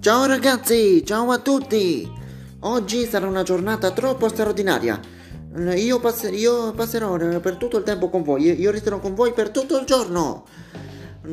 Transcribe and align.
Ciao 0.00 0.24
ragazzi, 0.24 1.04
ciao 1.04 1.30
a 1.30 1.38
tutti! 1.40 2.10
Oggi 2.60 3.04
sarà 3.04 3.26
una 3.26 3.42
giornata 3.42 3.90
troppo 3.90 4.30
straordinaria. 4.30 4.98
Io, 5.74 6.00
pass- 6.00 6.30
io, 6.32 6.72
passerò 6.72 7.18
per 7.38 7.56
tutto 7.56 7.76
il 7.76 7.84
tempo 7.84 8.08
con 8.08 8.22
voi, 8.22 8.58
io 8.58 8.70
resterò 8.70 8.98
con 8.98 9.14
voi 9.14 9.34
per 9.34 9.50
tutto 9.50 9.78
il 9.78 9.84
giorno. 9.84 10.46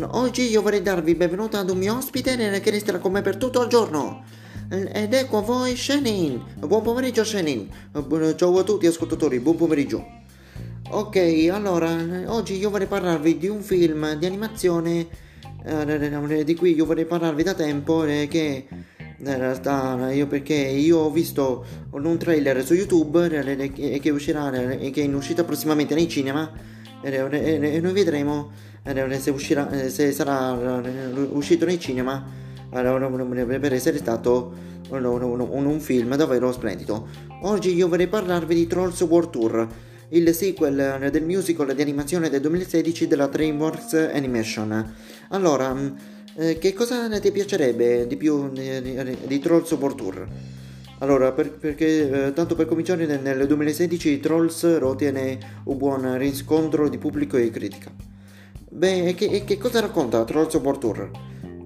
Oggi 0.01 0.49
io 0.49 0.61
vorrei 0.61 0.81
darvi 0.81 1.15
benvenuto 1.15 1.55
ad 1.55 1.69
un 1.69 1.77
mio 1.77 1.95
ospite 1.95 2.35
che 2.59 2.69
resterà 2.69 2.99
con 2.99 3.13
me 3.13 3.21
per 3.21 3.37
tutto 3.37 3.63
il 3.63 3.69
giorno. 3.69 4.25
Ed 4.69 5.13
ecco 5.13 5.37
a 5.37 5.41
voi 5.41 5.77
Shenin. 5.77 6.43
Buon 6.57 6.81
pomeriggio 6.81 7.23
Shenin. 7.23 7.69
Ciao 8.35 8.59
a 8.59 8.63
tutti 8.63 8.85
ascoltatori, 8.85 9.39
buon 9.39 9.55
pomeriggio. 9.55 10.16
Ok, 10.89 11.49
allora, 11.51 11.97
oggi 12.27 12.55
io 12.55 12.69
vorrei 12.69 12.87
parlarvi 12.87 13.37
di 13.37 13.49
un 13.49 13.61
film 13.61 14.13
di 14.13 14.25
animazione 14.25 15.05
eh, 15.65 16.43
di 16.45 16.55
cui 16.55 16.75
io 16.75 16.85
vorrei 16.85 17.03
parlarvi 17.03 17.43
da 17.43 17.53
tempo 17.53 18.05
eh, 18.05 18.27
che 18.29 18.67
in 19.17 19.37
realtà 19.37 20.09
io 20.13 20.27
perché 20.27 20.53
io 20.53 20.99
ho 20.99 21.11
visto 21.11 21.65
un 21.91 22.17
trailer 22.17 22.63
su 22.63 22.73
YouTube 22.73 23.27
eh, 23.27 23.99
che 23.99 24.09
uscirà 24.11 24.49
che 24.49 24.91
è 24.93 24.99
in 25.01 25.13
uscita 25.13 25.43
prossimamente 25.43 25.93
nei 25.93 26.07
cinema 26.07 26.49
e 27.01 27.79
noi 27.81 27.91
vedremo 27.91 28.51
se, 29.19 29.29
uscirà, 29.29 29.89
se 29.89 30.13
sarà 30.13 30.81
uscito 31.31 31.65
nei 31.65 31.81
cinema 31.81 32.25
per 32.69 33.73
essere 33.73 33.97
stato 33.97 34.53
un, 34.87 35.03
un, 35.03 35.65
un 35.65 35.79
film 35.81 36.15
davvero 36.15 36.49
splendido. 36.53 37.07
Oggi 37.41 37.75
io 37.75 37.89
vorrei 37.89 38.07
parlarvi 38.07 38.55
di 38.55 38.67
Trolls 38.67 39.01
World 39.01 39.29
Tour 39.31 39.67
il 40.09 40.33
sequel 40.33 41.09
del 41.11 41.23
musical 41.23 41.73
di 41.73 41.81
animazione 41.81 42.29
del 42.29 42.39
2016 42.41 43.07
della 43.07 43.27
DreamWorks 43.27 43.93
Animation. 44.13 44.93
Allora, 45.29 45.73
mm, 45.73 45.87
eh, 46.35 46.57
che 46.57 46.73
cosa 46.73 47.09
ti 47.19 47.31
piacerebbe 47.31 48.07
di 48.07 48.15
più 48.15 48.49
di, 48.49 49.39
Trolls 49.39 49.71
World 49.71 49.97
Tour? 49.97 50.27
Allora, 50.99 51.31
per, 51.31 51.51
perché 51.51 52.27
eh, 52.27 52.33
tanto 52.33 52.55
per 52.55 52.65
cominciare 52.67 53.05
nel 53.05 53.45
2016 53.45 54.19
Trolls 54.19 54.63
ottiene 54.81 55.37
un 55.65 55.77
buon 55.77 56.17
riscontro 56.17 56.87
di 56.87 56.97
pubblico 56.97 57.37
e 57.37 57.49
critica. 57.49 57.91
Beh, 58.69 59.13
che, 59.15 59.43
che 59.43 59.57
cosa 59.57 59.79
racconta 59.79 60.23
Trolls 60.23 60.53
World 60.55 60.79
Tour? 60.79 61.09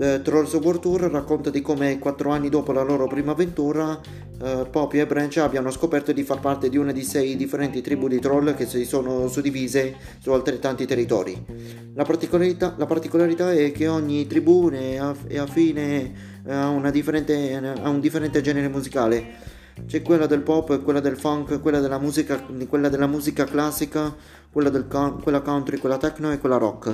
Eh, 0.02 0.20
Trolls 0.24 0.52
World 0.54 0.80
Tour 0.82 1.02
racconta 1.12 1.52
di 1.52 1.62
come 1.62 2.00
quattro 2.00 2.32
anni 2.32 2.50
dopo 2.50 2.72
la 2.72 2.82
loro 2.82 3.06
prima 3.06 3.34
avventura 3.34 4.02
eh, 4.42 4.66
Poppy 4.68 4.98
e 4.98 5.06
Branch 5.06 5.38
abbiano 5.38 5.70
scoperto 5.70 6.12
di 6.12 6.24
far 6.24 6.40
parte 6.40 6.70
di 6.70 6.78
una 6.78 6.92
di 6.92 7.04
sei 7.04 7.36
differenti 7.36 7.82
tribù 7.82 8.08
di 8.08 8.20
troll 8.20 8.56
che 8.56 8.66
si 8.66 8.84
sono 8.84 9.28
suddivise 9.28 9.94
su 10.20 10.32
altrettanti 10.32 10.88
territori. 10.88 11.46
La 11.94 12.04
particolarità, 12.04 12.74
la 12.80 12.88
particolarità 12.88 13.54
è 13.54 13.72
che 13.72 13.88
ogni 13.88 14.26
tribù 14.26 14.72
è, 14.72 14.98
affine 14.98 16.14
a, 16.48 16.64
a 16.64 16.70
un 16.70 18.00
differente 18.00 18.42
genere 18.42 18.70
musicale. 18.70 19.51
C'è 19.86 20.02
quella 20.02 20.26
del 20.26 20.42
pop, 20.42 20.82
quella 20.84 21.00
del 21.00 21.18
funk, 21.18 21.62
quella 21.62 21.80
della 21.80 21.98
musica, 21.98 22.44
quella 22.68 22.90
della 22.90 23.08
musica 23.08 23.46
classica, 23.46 24.14
quella, 24.52 24.70
del, 24.70 24.86
quella 25.22 25.42
country, 25.42 25.78
quella 25.78 25.98
techno 25.98 26.32
e 26.32 26.40
quella 26.40 26.58
rock. 26.58 26.94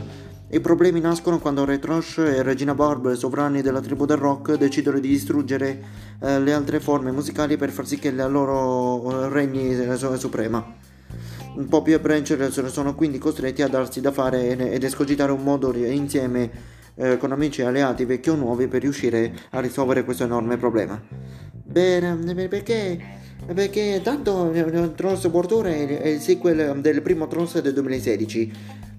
I 0.49 0.61
problemi 0.61 1.01
nascono 1.01 1.39
quando 1.39 1.65
Ray 1.65 1.79
Trosh 1.79 2.19
e 2.19 2.41
Regina 2.41 2.73
Barb, 2.73 3.11
sovrani 3.13 3.61
della 3.61 3.81
tribù 3.81 4.05
del 4.05 4.15
rock, 4.15 4.55
decidono 4.55 4.99
di 4.99 5.09
distruggere 5.09 5.83
eh, 6.21 6.39
le 6.39 6.53
altre 6.53 6.79
forme 6.79 7.11
musicali 7.11 7.57
per 7.57 7.69
far 7.69 7.85
sì 7.85 7.99
che 7.99 8.11
la 8.11 8.27
loro 8.27 9.25
eh, 9.25 9.29
regni 9.29 9.75
suprema. 10.17 10.75
Poppy 11.67 11.91
e 11.91 11.99
Branch 11.99 12.69
sono 12.69 12.95
quindi 12.95 13.17
costretti 13.17 13.61
a 13.61 13.67
darsi 13.67 13.99
da 13.99 14.11
fare 14.11 14.55
ed 14.71 14.83
escogitare 14.83 15.31
un 15.31 15.41
modo 15.41 15.75
insieme 15.75 16.75
eh, 16.97 17.17
con 17.17 17.31
amici 17.31 17.61
e 17.61 17.65
alleati 17.65 18.05
vecchi 18.05 18.29
o 18.29 18.35
nuovi 18.35 18.67
per 18.67 18.81
riuscire 18.81 19.33
a 19.51 19.59
risolvere 19.59 20.03
questo 20.03 20.23
enorme 20.23 20.57
problema. 20.57 21.01
Bene, 21.51 22.47
perché 22.47 23.25
perché 23.53 24.01
tanto 24.03 24.51
Trolls 24.95 25.21
Tour 25.21 25.67
è 25.67 26.07
il 26.07 26.19
sequel 26.19 26.81
del 26.81 27.01
primo 27.01 27.27
Trolls 27.27 27.61
del 27.61 27.73
2016 27.73 28.51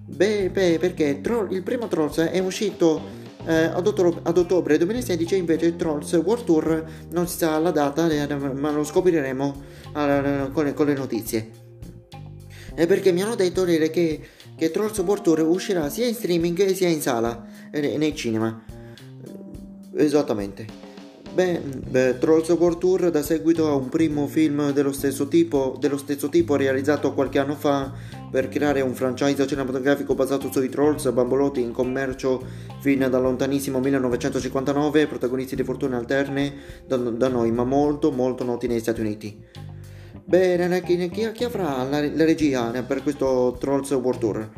Beh, 0.06 0.48
beh 0.50 0.78
perché 0.78 1.20
Troll, 1.20 1.52
il 1.52 1.62
primo 1.62 1.86
Trolls 1.86 2.18
è 2.18 2.38
uscito 2.38 3.26
eh, 3.44 3.64
ad, 3.64 3.86
ottobre, 3.86 4.20
ad, 4.22 4.38
ottobre 4.38 4.78
2016 4.78 5.36
invece 5.36 5.76
Trolls 5.76 6.12
World 6.14 6.44
Tour 6.44 6.84
non 7.10 7.28
si 7.28 7.36
sa 7.36 7.58
la 7.58 7.70
data 7.70 8.08
eh, 8.08 8.34
ma 8.54 8.70
lo 8.70 8.84
scopriremo 8.84 9.62
eh, 9.94 10.48
con, 10.52 10.64
le, 10.64 10.72
con, 10.72 10.86
le, 10.86 10.94
notizie 10.94 11.50
e 12.74 12.86
perché 12.86 13.12
mi 13.12 13.22
hanno 13.22 13.34
detto 13.34 13.64
che, 13.64 14.20
che 14.58 14.72
Trolls 14.72 14.98
World 14.98 15.22
Tour 15.22 15.40
uscirà 15.42 15.88
sia 15.88 16.06
in 16.06 16.14
streaming 16.14 16.72
sia 16.72 16.88
in 16.88 17.00
sala 17.00 17.46
eh, 17.70 17.96
nei 17.96 18.14
cinema 18.14 18.60
esattamente 19.94 20.86
Beh, 21.38 21.60
beh, 21.60 22.18
Trolls 22.18 22.48
World 22.48 22.78
Tour 22.78 23.10
dà 23.12 23.22
seguito 23.22 23.68
a 23.68 23.74
un 23.74 23.88
primo 23.88 24.26
film 24.26 24.72
dello 24.72 24.90
stesso, 24.90 25.28
tipo, 25.28 25.76
dello 25.78 25.96
stesso 25.96 26.28
tipo 26.28 26.56
realizzato 26.56 27.14
qualche 27.14 27.38
anno 27.38 27.54
fa 27.54 27.92
per 28.28 28.48
creare 28.48 28.80
un 28.80 28.92
franchise 28.92 29.46
cinematografico 29.46 30.16
basato 30.16 30.50
sui 30.50 30.68
trolls 30.68 31.08
bambolotti 31.12 31.60
in 31.60 31.70
commercio 31.70 32.44
fin 32.80 33.06
dal 33.08 33.22
lontanissimo 33.22 33.78
1959, 33.78 35.06
protagonisti 35.06 35.54
di 35.54 35.62
fortune 35.62 35.94
alterne 35.94 36.54
da, 36.84 36.96
da 36.96 37.28
noi, 37.28 37.52
ma 37.52 37.62
molto 37.62 38.10
molto 38.10 38.42
noti 38.42 38.66
negli 38.66 38.80
Stati 38.80 39.00
Uniti. 39.00 39.66
Bene, 40.28 40.82
chi, 40.82 41.08
chi, 41.08 41.32
chi 41.32 41.44
avrà 41.44 41.84
la, 41.84 42.06
la, 42.06 42.24
regia 42.26 42.70
per 42.82 43.02
questo 43.02 43.56
Trolls 43.58 43.90
World 43.92 44.20
Tour? 44.20 44.50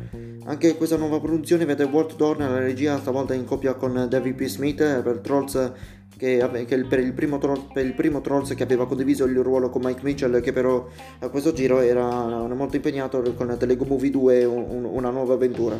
Anche 0.43 0.75
questa 0.75 0.97
nuova 0.97 1.21
produzione 1.21 1.63
vede 1.63 1.85
Walt 1.85 2.17
Dorn 2.17 2.41
alla 2.41 2.59
regia, 2.59 2.99
stavolta 2.99 3.33
in 3.33 3.45
coppia 3.45 3.75
con 3.75 4.05
David 4.09 4.35
P. 4.35 4.43
Smith 4.47 5.01
per 5.01 5.19
Trolls 5.19 5.71
che, 6.17 6.45
che 6.67 6.83
per, 6.83 6.99
il 6.99 7.13
primo 7.13 7.37
per 7.37 7.85
il 7.85 7.93
primo 7.93 8.19
Trolls 8.19 8.53
che 8.53 8.63
aveva 8.63 8.85
condiviso 8.85 9.23
il 9.23 9.39
ruolo 9.39 9.69
con 9.69 9.83
Mike 9.85 10.01
Mitchell, 10.03 10.41
che 10.41 10.51
però 10.51 10.85
a 11.19 11.29
questo 11.29 11.53
giro 11.53 11.79
era 11.79 12.05
molto 12.47 12.75
impegnato 12.75 13.21
con 13.37 13.55
Telego 13.57 13.85
Movie 13.85 14.09
2, 14.09 14.43
un, 14.43 14.83
una 14.83 15.09
nuova 15.09 15.35
avventura. 15.35 15.79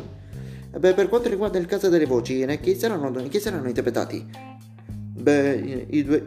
Beh, 0.74 0.94
per 0.94 1.10
quanto 1.10 1.28
riguarda 1.28 1.58
il 1.58 1.66
caso 1.66 1.90
delle 1.90 2.06
voci, 2.06 2.46
chi 2.62 2.74
saranno, 2.76 3.12
chi 3.28 3.38
saranno 3.38 3.68
interpretati? 3.68 4.51
Beh, 5.14 5.86
i 5.90 6.02
due, 6.02 6.26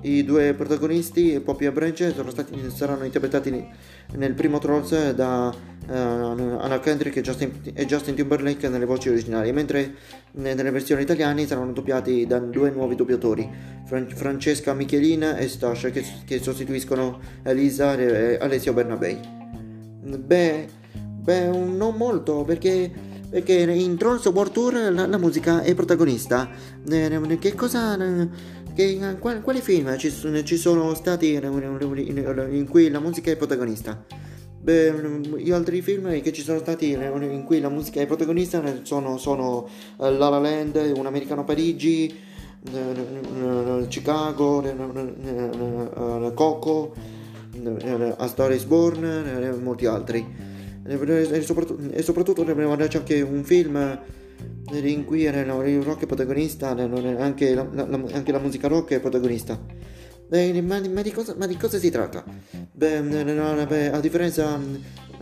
i 0.00 0.24
due 0.24 0.54
protagonisti, 0.54 1.38
Poppy 1.40 1.66
e 1.66 1.72
Branch, 1.72 2.14
stati, 2.30 2.70
saranno 2.70 3.04
interpretati 3.04 3.64
nel 4.14 4.32
primo 4.32 4.58
Trolls 4.58 5.12
da 5.12 5.54
uh, 5.86 5.92
Anna 5.92 6.80
Kendrick 6.80 7.16
e 7.18 7.20
Justin, 7.20 7.52
e 7.74 7.84
Justin, 7.84 8.14
Timberlake 8.14 8.70
nelle 8.70 8.86
voci 8.86 9.10
originali, 9.10 9.52
mentre 9.52 9.94
nelle 10.32 10.70
versioni 10.70 11.02
italiane 11.02 11.46
saranno 11.46 11.72
doppiati 11.72 12.26
da 12.26 12.38
due 12.38 12.70
nuovi 12.70 12.94
doppiatori, 12.94 13.48
Fran- 13.84 14.08
Francesca 14.08 14.72
Michelin 14.72 15.34
e 15.38 15.46
Stash, 15.46 15.90
che, 15.92 16.02
che 16.24 16.40
sostituiscono 16.40 17.20
Elisa 17.42 17.94
e 17.96 18.38
Alessio 18.40 18.72
Bernabei. 18.72 19.20
Beh, 20.04 20.68
beh, 21.20 21.46
non 21.48 21.96
molto, 21.96 22.44
perché 22.44 23.10
perché 23.32 23.54
in 23.54 23.96
Trolls 23.96 24.26
World 24.26 24.52
Tour 24.52 24.74
la, 24.92 25.06
la 25.06 25.16
musica 25.16 25.62
è 25.62 25.74
protagonista. 25.74 26.50
Eh, 26.86 27.38
che 27.40 27.54
cosa... 27.54 27.96
Che, 28.74 29.16
quali 29.18 29.60
film 29.60 29.96
ci, 29.96 30.12
ci 30.44 30.56
sono 30.56 30.94
stati 30.94 31.32
in 31.32 32.66
cui 32.68 32.90
la 32.90 33.00
musica 33.00 33.30
è 33.30 33.36
protagonista? 33.36 34.04
Beh, 34.60 35.20
gli 35.38 35.50
altri 35.50 35.80
film 35.80 36.20
che 36.20 36.32
ci 36.32 36.42
sono 36.42 36.58
stati 36.58 36.92
in 36.92 37.42
cui 37.44 37.60
la 37.60 37.70
musica 37.70 38.00
è 38.00 38.06
protagonista 38.06 38.62
sono, 38.82 39.16
sono 39.16 39.66
La 39.96 40.10
La 40.10 40.38
Land, 40.38 40.92
Un 40.94 41.06
americano 41.06 41.44
Parigi, 41.44 42.14
Chicago, 43.88 44.62
Coco, 46.34 46.94
A 48.16 48.26
Star 48.26 48.52
is 48.52 48.64
Born 48.64 49.04
e 49.04 49.52
molti 49.52 49.86
altri 49.86 50.51
e 50.84 51.42
soprattutto, 51.42 51.90
e 51.90 52.02
soprattutto 52.02 52.44
c'è 52.44 52.98
anche 52.98 53.20
un 53.20 53.44
film 53.44 54.00
in 54.70 55.04
cui 55.04 55.22
il 55.22 55.82
rock 55.82 56.02
è 56.02 56.06
protagonista, 56.06 56.70
anche 56.70 57.54
la, 57.54 57.66
la, 57.72 58.02
anche 58.12 58.32
la 58.32 58.38
musica 58.38 58.68
rock 58.68 58.92
è 58.92 59.00
protagonista. 59.00 59.60
Beh, 60.28 60.62
ma, 60.62 60.80
ma, 60.88 61.02
di 61.02 61.10
cosa, 61.10 61.34
ma, 61.36 61.46
di 61.46 61.56
cosa, 61.56 61.78
si 61.78 61.90
tratta? 61.90 62.24
Beh, 62.72 63.90
a 63.90 64.00
differenza 64.00 64.58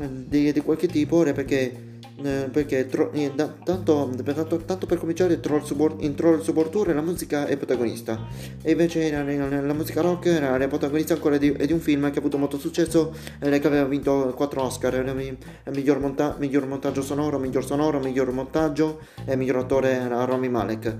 di, 0.09 0.53
di 0.53 0.61
qualche 0.61 0.87
tipo, 0.87 1.23
perché 1.23 1.90
eh, 2.23 2.49
perché 2.53 2.87
tro- 2.87 3.11
eh, 3.13 3.33
da, 3.35 3.49
tanto, 3.49 4.11
tanto, 4.23 4.57
tanto, 4.59 4.87
per 4.87 4.99
cominciare 4.99 5.41
Trolls 5.41 5.71
World, 5.71 6.03
in 6.03 6.15
Trolls 6.15 6.47
World 6.49 6.71
Tour 6.71 6.95
la 6.95 7.01
musica 7.01 7.47
è 7.47 7.57
protagonista. 7.57 8.27
E 8.63 8.73
invece 8.73 9.11
la, 9.11 9.73
musica 9.73 10.01
rock 10.01 10.27
era 10.27 10.57
la 10.57 10.69
protagonista 10.69 11.15
ancora 11.15 11.39
di, 11.39 11.55
di, 11.55 11.73
un 11.73 11.81
film 11.81 12.11
che 12.11 12.17
ha 12.17 12.21
avuto 12.21 12.37
molto 12.39 12.59
successo 12.59 13.15
e 13.39 13.59
che 13.59 13.67
aveva 13.67 13.87
vinto 13.87 14.33
4 14.37 14.63
Oscar 14.63 14.95
il 14.95 15.37
miglior, 15.73 15.99
monta- 15.99 16.37
miglior, 16.39 16.67
montaggio 16.67 17.03
sonoro, 17.03 17.39
miglior 17.39 17.65
sonoro, 17.65 17.99
miglior 17.99 18.31
montaggio 18.33 19.01
e 19.25 19.37
miglior 19.37 19.57
attore 19.57 19.93
era 19.93 20.25
Rami 20.25 20.49
Malek. 20.49 20.97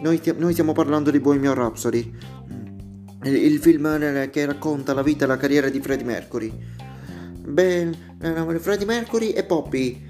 Noi, 0.00 0.20
noi 0.36 0.52
stiamo 0.52 0.72
parlando 0.72 1.10
di 1.10 1.18
Bohemian 1.18 1.54
Rhapsody. 1.54 2.12
Il 3.24 3.58
film 3.58 4.30
che 4.30 4.46
racconta 4.46 4.94
la 4.94 5.02
vita 5.02 5.24
e 5.24 5.28
la 5.28 5.36
carriera 5.36 5.68
di 5.68 5.80
Freddie 5.80 6.06
Mercury. 6.06 6.52
Beh, 7.48 7.90
Freddie 8.58 8.86
Mercury 8.86 9.30
e 9.30 9.42
Poppy 9.42 10.07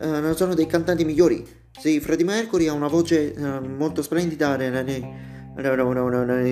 uh, 0.00 0.34
sono 0.34 0.54
dei 0.54 0.66
cantanti 0.66 1.04
migliori. 1.04 1.44
Sì, 1.78 2.00
Freddie 2.00 2.24
Mercury 2.24 2.68
ha 2.68 2.72
una 2.72 2.88
voce 2.88 3.34
uh, 3.36 3.66
molto 3.66 4.02
splendida 4.02 4.56
che, 4.56 5.02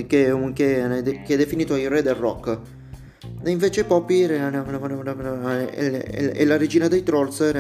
che, 0.04 0.52
che, 0.54 1.34
è 1.34 1.37
definito 1.37 1.76
il 1.76 1.88
re 1.88 2.02
del 2.02 2.14
rock. 2.14 2.58
E 3.42 3.50
invece 3.50 3.84
Poppy 3.84 4.22
è 4.22 6.44
la 6.44 6.56
regina 6.56 6.88
dei 6.88 7.02
trolls 7.02 7.52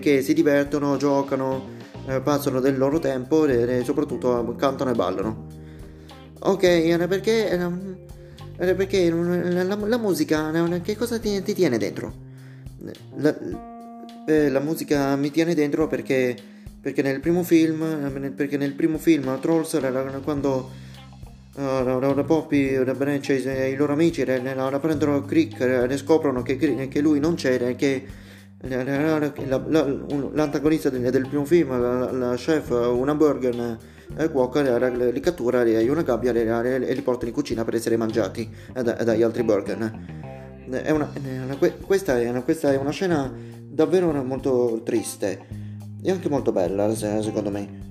che 0.00 0.22
si 0.22 0.34
divertono, 0.34 0.96
giocano, 0.96 1.72
passano 2.22 2.60
del 2.60 2.76
loro 2.76 2.98
tempo 2.98 3.46
e 3.46 3.82
soprattutto 3.84 4.54
cantano 4.58 4.90
e 4.90 4.94
ballano. 4.94 5.46
Ok, 6.40 7.06
perché, 7.06 7.58
perché 8.56 9.10
la, 9.10 9.74
la 9.74 9.98
musica, 9.98 10.50
che 10.82 10.96
cosa 10.96 11.18
ti, 11.18 11.42
ti 11.42 11.54
tiene 11.54 11.78
dentro? 11.78 12.12
La, 13.16 13.34
eh, 14.26 14.48
la 14.50 14.60
musica 14.60 15.14
mi 15.16 15.30
tiene 15.30 15.54
dentro 15.54 15.86
perché, 15.86 16.36
perché 16.80 17.02
nel 17.02 17.20
primo 17.20 17.42
film, 17.42 18.32
perché 18.34 18.56
nel 18.56 18.72
primo 18.72 18.98
film 18.98 19.38
Trolls 19.40 19.78
quando 20.22 20.70
uh, 21.56 22.24
Poppy, 22.24 22.82
Branch 22.94 23.28
e 23.28 23.70
i 23.70 23.76
loro 23.76 23.92
amici 23.92 24.24
la 24.24 24.78
prendono 24.80 25.22
Crick 25.22 25.60
e 25.60 25.96
scoprono 25.96 26.42
che, 26.42 27.00
lui 27.00 27.20
non 27.20 27.34
c'era 27.34 27.70
che 27.72 28.06
l'antagonista 30.32 30.88
del, 30.88 31.26
primo 31.28 31.44
film, 31.44 31.78
la, 31.78 32.10
la 32.10 32.34
chef, 32.34 32.70
una 32.70 33.14
burger 33.14 33.78
e 34.16 34.28
cuoco 34.30 34.60
li 34.60 35.20
cattura 35.20 35.66
in 35.66 35.90
una 35.90 36.02
gabbia 36.02 36.32
e 36.32 36.94
li 36.94 37.02
porta 37.02 37.26
in 37.26 37.32
cucina 37.32 37.64
per 37.64 37.74
essere 37.74 37.96
mangiati 37.96 38.48
dagli 38.72 39.22
altri 39.22 39.42
burger. 39.42 40.22
È 40.70 40.90
una, 40.90 41.10
questa, 41.84 42.18
è 42.18 42.28
una, 42.30 42.40
questa 42.40 42.72
è 42.72 42.76
una 42.76 42.90
scena 42.90 43.30
davvero 43.74 44.12
molto 44.22 44.80
triste 44.84 45.46
e 46.00 46.10
anche 46.10 46.28
molto 46.28 46.52
bella 46.52 46.94
secondo 46.94 47.50
me. 47.50 47.82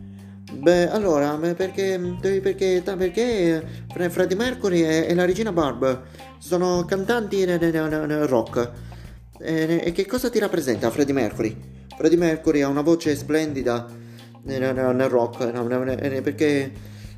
Beh, 0.53 0.89
allora, 0.89 1.35
perché, 1.55 1.99
perché, 2.21 2.81
perché 2.83 3.65
Freddie 4.09 4.37
Mercury 4.37 4.81
e, 4.83 5.13
la 5.13 5.25
regina 5.25 5.51
Barb 5.51 6.03
sono 6.37 6.85
cantanti 6.85 7.43
rock. 8.25 8.71
E, 9.39 9.81
e, 9.83 9.91
che 9.91 10.05
cosa 10.05 10.29
ti 10.29 10.39
rappresenta 10.39 10.91
Freddie 10.91 11.13
Mercury? 11.13 11.57
Freddie 11.97 12.17
Mercury 12.17 12.61
ha 12.61 12.67
una 12.67 12.81
voce 12.81 13.15
splendida 13.15 13.87
nel, 14.43 14.75
nel 14.75 15.09
rock, 15.09 15.51
perché, 16.21 16.71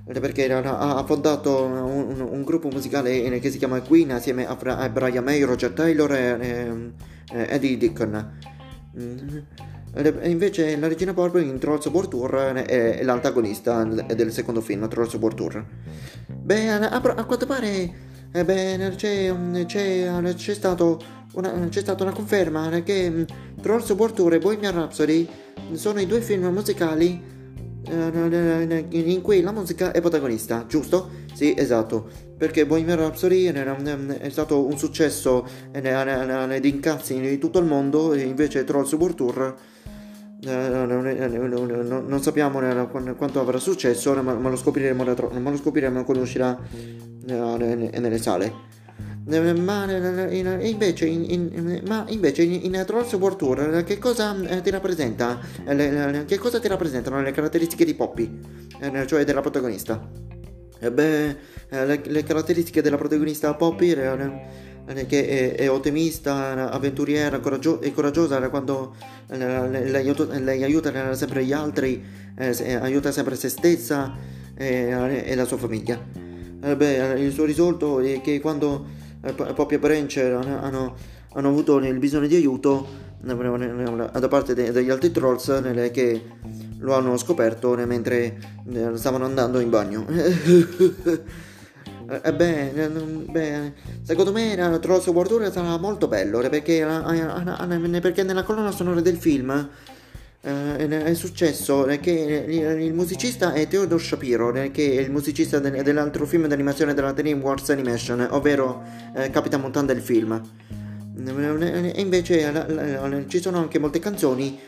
perché 0.05 0.51
ha 0.51 1.03
fondato 1.05 1.63
un, 1.63 2.21
un, 2.21 2.43
gruppo 2.43 2.69
musicale 2.69 3.39
che 3.39 3.51
si 3.51 3.57
chiama 3.57 3.81
Queen 3.81 4.11
assieme 4.11 4.47
a, 4.47 4.89
Brian 4.89 5.23
May, 5.23 5.41
Roger 5.41 5.71
Taylor 5.71 6.11
e, 6.13 6.93
e 7.31 7.47
Eddie 7.49 7.77
Dickon. 7.77 8.53
Mm. 8.97 9.37
E 9.93 10.29
invece 10.29 10.77
la 10.77 10.87
regina 10.87 11.13
Barb 11.13 11.35
in 11.37 11.57
Trolls 11.57 11.85
World 11.87 12.09
Tour 12.09 12.35
è 12.35 13.03
l'antagonista 13.03 13.83
del 13.83 14.31
secondo 14.31 14.61
film, 14.61 14.87
Trolls 14.89 15.13
World 15.15 15.37
Tour. 15.37 15.65
Beh, 16.27 16.69
a, 16.69 16.89
a 16.89 17.25
quanto 17.25 17.45
pare 17.45 18.13
eh 18.35 18.43
beh, 18.43 18.91
c'è, 18.95 19.33
c'è, 19.65 20.35
c'è, 20.35 20.53
stato 20.53 21.01
una, 21.35 21.67
c'è 21.69 21.79
stata 21.79 22.03
una 22.03 22.11
conferma 22.11 22.69
che 22.83 23.09
mm, 23.09 23.23
Trolls 23.61 23.89
World 23.91 24.13
Tour 24.13 24.33
e 24.33 24.39
Bohemian 24.39 24.73
Rhapsody 24.73 25.25
sono 25.71 26.01
i 26.01 26.05
due 26.05 26.19
film 26.19 26.45
musicali 26.47 27.23
eh, 27.87 28.85
in 28.89 29.21
cui 29.21 29.41
la 29.41 29.53
musica 29.53 29.93
è 29.93 30.01
protagonista, 30.01 30.65
giusto? 30.67 31.09
Sì, 31.35 31.53
esatto, 31.57 32.09
perché 32.37 32.65
Bohemian 32.65 32.97
Rhapsody 32.97 33.43
è 33.43 34.29
stato 34.29 34.65
un 34.65 34.77
successo 34.77 35.45
di 35.69 36.69
incazzi 36.69 37.19
di 37.19 37.37
tutto 37.37 37.59
il 37.59 37.65
mondo, 37.65 38.13
e 38.13 38.21
invece 38.21 38.63
Trolls 38.63 38.93
World 38.93 39.15
Tour 39.15 39.55
non 40.45 42.19
sappiamo 42.21 42.59
quanto 43.17 43.41
avrà 43.41 43.57
successo, 43.57 44.13
ma 44.23 44.49
lo 44.49 44.55
scopriremo, 44.55 45.03
ma 45.03 45.49
lo 45.49 45.57
scopriremo 45.57 46.05
quando 46.05 46.23
uscirà 46.23 46.57
nelle 47.25 48.17
sale. 48.17 48.53
Ma 49.27 49.91
invece, 50.61 51.07
in, 51.07 51.25
in, 51.27 51.81
ma 51.85 52.05
invece 52.07 52.43
in, 52.43 52.61
in 52.63 52.83
Trolls 52.85 53.11
World 53.13 53.37
Tour 53.37 53.83
che 53.83 53.97
cosa 53.97 54.39
eh, 54.47 54.61
ti 54.61 54.69
rappresenta? 54.69 55.39
Che 55.65 56.37
cosa 56.37 56.59
ti 56.59 56.67
rappresentano 56.69 57.21
le 57.21 57.31
caratteristiche 57.31 57.83
di 57.83 57.93
Poppy, 57.93 58.39
eh, 58.79 59.05
cioè 59.05 59.25
della 59.25 59.41
protagonista? 59.41 60.24
Eh 60.79 60.91
beh, 60.91 61.35
le, 61.69 62.01
le 62.03 62.23
caratteristiche 62.23 62.81
della 62.81 62.97
protagonista 62.97 63.53
Poppy 63.53 63.93
che 65.07 65.27
è, 65.27 65.55
è, 65.55 65.69
ottimista, 65.69 66.69
avventuriera 66.69 67.39
coraggio- 67.39 67.81
e 67.81 67.91
coraggiosa 67.91 68.49
quando 68.49 68.95
lei, 69.27 69.95
aiuta, 69.95 70.25
lei 70.37 70.63
aiuta 70.63 71.13
sempre 71.15 71.43
gli 71.43 71.53
altri, 71.53 72.03
eh, 72.37 72.73
aiuta 72.75 73.11
sempre 73.11 73.35
se 73.35 73.49
stessa 73.49 74.15
e, 74.55 75.23
e 75.25 75.35
la 75.35 75.45
sua 75.45 75.57
famiglia. 75.57 75.99
Eh 76.61 76.75
beh, 76.75 77.19
il 77.19 77.31
suo 77.31 77.45
risolto 77.45 77.99
è 77.99 78.21
che 78.21 78.39
quando 78.39 78.85
Poppy 79.33 79.75
e 79.75 79.79
Branch 79.79 80.17
hanno, 80.17 80.95
hanno, 81.31 81.47
avuto 81.47 81.77
il 81.77 81.97
bisogno 81.97 82.27
di 82.27 82.35
aiuto 82.35 83.03
da 83.21 84.27
parte 84.27 84.53
de, 84.53 84.71
degli 84.71 84.89
altri 84.91 85.11
trolls 85.11 85.47
che 85.91 86.21
lo 86.85 86.93
hanno 86.93 87.17
scoperto 87.17 87.75
mentre 87.85 88.37
stavano 88.93 89.25
andando 89.25 89.59
in 89.59 89.69
bagno. 89.69 90.05
Eh, 92.07 92.33
beh, 92.33 92.89
beh, 93.31 93.73
secondo 94.03 94.31
me 94.31 94.55
Trolls 94.79 95.07
World 95.07 95.51
sarà 95.51 95.75
molto 95.79 96.07
bello 96.07 96.37
perché, 96.49 96.85
perché 97.99 98.21
nella 98.21 98.43
colonna 98.43 98.69
sonora 98.69 99.01
del 99.01 99.17
film 99.17 99.69
eh, 100.41 100.87
è 100.87 101.13
successo 101.15 101.87
che 101.99 102.45
il 102.79 102.93
musicista 102.93 103.53
è 103.53 103.67
Theodore 103.67 104.03
Shapiro, 104.03 104.51
che 104.51 104.97
è 104.97 105.01
il 105.01 105.09
musicista 105.09 105.57
dell'altro 105.57 106.27
film 106.27 106.45
d'animazione 106.45 106.93
della 106.93 107.11
DreamWorks 107.11 107.71
Animation, 107.71 108.27
ovvero 108.29 108.83
eh, 109.15 109.31
Capitan 109.31 109.61
Montan 109.61 109.87
del 109.87 110.01
film. 110.01 110.39
E 111.17 111.93
invece 111.95 113.25
ci 113.27 113.41
sono 113.41 113.57
anche 113.57 113.79
molte 113.79 113.97
canzoni 113.97 114.59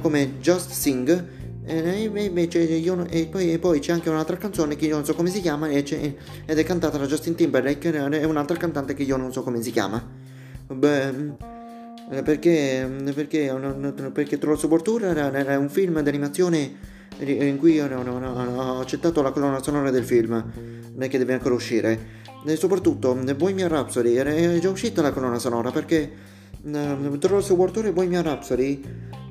come 0.00 0.38
Just 0.40 0.72
Sing 0.72 1.43
e 1.66 2.02
invece 2.02 2.58
io, 2.60 3.06
e 3.08 3.26
poi, 3.26 3.52
e 3.52 3.58
poi, 3.58 3.80
c'è 3.80 3.92
anche 3.92 4.10
un'altra 4.10 4.36
canzone 4.36 4.76
che 4.76 4.84
io 4.84 4.96
non 4.96 5.04
so 5.04 5.14
come 5.14 5.30
si 5.30 5.40
chiama 5.40 5.68
ed 5.68 5.86
è 6.44 6.62
cantata 6.62 6.98
da 6.98 7.06
Justin 7.06 7.34
Timberlake 7.34 7.90
e 7.90 8.24
un'altra 8.24 8.56
cantante 8.56 8.92
che 8.92 9.02
io 9.02 9.16
non 9.16 9.32
so 9.32 9.42
come 9.42 9.62
si 9.62 9.70
chiama. 9.70 10.02
Beh, 10.66 11.08
eh, 12.10 12.22
perché, 12.22 12.86
perché, 13.14 13.54
perché 14.12 14.38
Trolls 14.38 14.66
Tour 14.82 15.04
era, 15.04 15.58
un 15.58 15.70
film 15.70 16.00
d'animazione 16.00 16.92
in 17.18 17.56
cui 17.58 17.80
ho 17.80 18.80
accettato 18.80 19.22
la 19.22 19.30
colonna 19.30 19.62
sonora 19.62 19.90
del 19.90 20.04
film, 20.04 20.44
non 20.94 21.08
che 21.08 21.16
deve 21.16 21.32
ancora 21.32 21.54
uscire. 21.54 22.22
E 22.46 22.56
soprattutto 22.56 23.14
Bohemian 23.14 23.68
Rhapsody 23.70 24.14
è 24.14 24.58
già 24.58 24.68
uscita 24.68 25.00
la 25.00 25.12
colonna 25.12 25.38
sonora 25.38 25.70
perché 25.70 26.12
Trolls 26.62 27.48
World 27.50 27.72
Tour 27.72 27.86
e 27.86 27.92
Bohemian 27.92 28.22
Rhapsody 28.22 28.82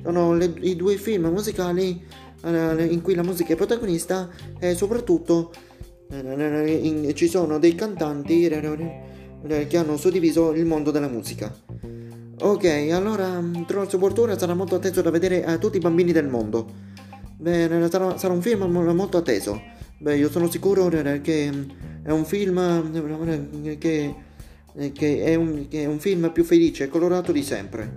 sono 0.02 0.34
le, 0.34 0.52
i 0.60 0.76
due 0.76 0.96
film 0.96 1.26
musicali 1.26 2.04
in 2.44 3.00
cui 3.02 3.14
la 3.14 3.22
musica 3.22 3.52
è 3.52 3.56
protagonista 3.56 4.28
e 4.58 4.74
soprattutto 4.74 5.52
ci 7.14 7.28
sono 7.28 7.58
dei 7.58 7.74
cantanti 7.74 8.48
che 8.48 9.76
hanno 9.76 9.96
suddiviso 9.96 10.52
il 10.52 10.66
mondo 10.66 10.90
della 10.90 11.08
musica. 11.08 11.52
Ok, 12.40 12.64
allora 12.92 13.42
Trolls 13.66 13.94
World 13.94 14.36
sarà 14.36 14.54
molto 14.54 14.74
atteso 14.74 15.00
da 15.00 15.10
vedere 15.10 15.44
a 15.44 15.56
tutti 15.56 15.76
i 15.78 15.80
bambini 15.80 16.12
del 16.12 16.28
mondo. 16.28 16.66
Beh, 17.38 17.88
sarà, 17.90 18.18
sarà 18.18 18.34
un 18.34 18.42
film 18.42 18.64
molto 18.64 19.16
atteso. 19.16 19.60
Beh, 19.98 20.16
io 20.16 20.28
sono 20.30 20.50
sicuro 20.50 20.88
che 20.88 21.50
è 22.02 22.10
un 22.10 22.24
film 22.24 23.78
che, 23.78 24.14
che, 24.92 25.24
è, 25.24 25.34
un, 25.34 25.68
che 25.68 25.82
è 25.82 25.86
un 25.86 25.98
film 25.98 26.30
più 26.32 26.44
felice 26.44 26.84
e 26.84 26.88
colorato 26.88 27.32
di 27.32 27.42
sempre. 27.42 27.90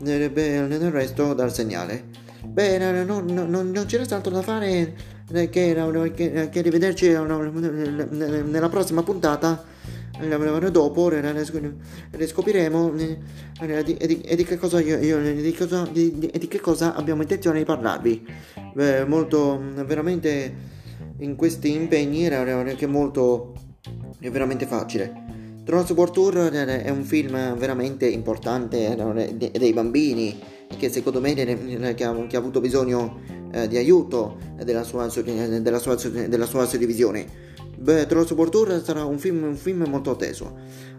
Beh, 0.00 0.28
nel 0.28 0.90
resto 0.90 1.34
dal 1.34 1.52
segnale. 1.52 2.28
Beh, 2.44 3.04
non, 3.04 3.24
non, 3.26 3.70
non 3.70 3.88
ci 3.88 3.96
resta 3.96 4.16
altro 4.16 4.32
da 4.32 4.42
fare 4.42 4.94
che, 5.26 5.48
che, 5.50 6.48
che 6.50 6.60
rivederci 6.62 7.08
nella 7.08 8.68
prossima 8.68 9.02
puntata 9.02 9.64
dopo 10.70 11.08
le 11.08 12.26
scopriremo 12.26 12.92
e 12.94 13.82
di, 13.84 14.44
che 14.44 14.58
cosa 14.58 14.80
io, 14.80 14.98
di, 14.98 15.54
cosa, 15.54 15.88
di, 15.90 16.18
di, 16.18 16.48
che 16.48 16.60
cosa 16.60 16.94
abbiamo 16.94 17.22
intenzione 17.22 17.58
di 17.58 17.64
parlarvi. 17.64 18.26
Beh, 18.74 19.04
molto 19.04 19.60
veramente 19.86 20.54
in 21.18 21.36
questi 21.36 21.74
impegni 21.74 22.24
era 22.24 22.62
che 22.74 22.86
molto 22.86 23.54
è 24.18 24.30
veramente 24.30 24.66
facile. 24.66 25.28
Trolls 25.64 25.90
World 25.90 26.12
Tour 26.12 26.50
è 26.50 26.90
un 26.90 27.04
film 27.04 27.56
veramente 27.56 28.06
importante 28.06 28.96
dei 29.52 29.72
bambini 29.72 30.38
che 30.78 30.90
secondo 30.90 31.20
me 31.20 31.34
che 31.34 32.04
ha, 32.04 32.26
che 32.26 32.36
ha 32.36 32.38
avuto 32.38 32.60
bisogno 32.60 33.20
eh, 33.52 33.68
di 33.68 33.76
aiuto 33.76 34.38
della 34.62 34.82
sua, 34.82 35.08
della 35.08 35.78
sua, 35.78 35.96
della 35.96 36.46
sua 36.46 36.66
suddivisione 36.66 37.48
Beh, 37.80 38.04
Trolls 38.06 38.30
World 38.32 38.52
Tour 38.52 38.82
sarà 38.84 39.04
un 39.04 39.18
film, 39.18 39.42
un 39.42 39.56
film 39.56 39.86
molto 39.88 40.10
atteso. 40.10 40.54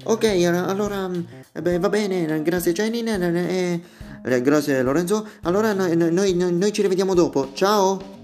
Ok, 0.05 0.23
allora, 0.23 1.07
beh, 1.53 1.77
va 1.77 1.89
bene, 1.89 2.41
grazie 2.41 2.71
Jenin, 2.71 3.07
e, 3.07 3.81
Eh, 4.23 4.41
grazie 4.41 4.81
Lorenzo. 4.81 5.27
Allora 5.43 5.73
noi, 5.73 5.95
noi, 5.95 6.33
noi 6.33 6.71
ci 6.71 6.81
rivediamo 6.81 7.13
dopo. 7.13 7.51
Ciao! 7.53 8.19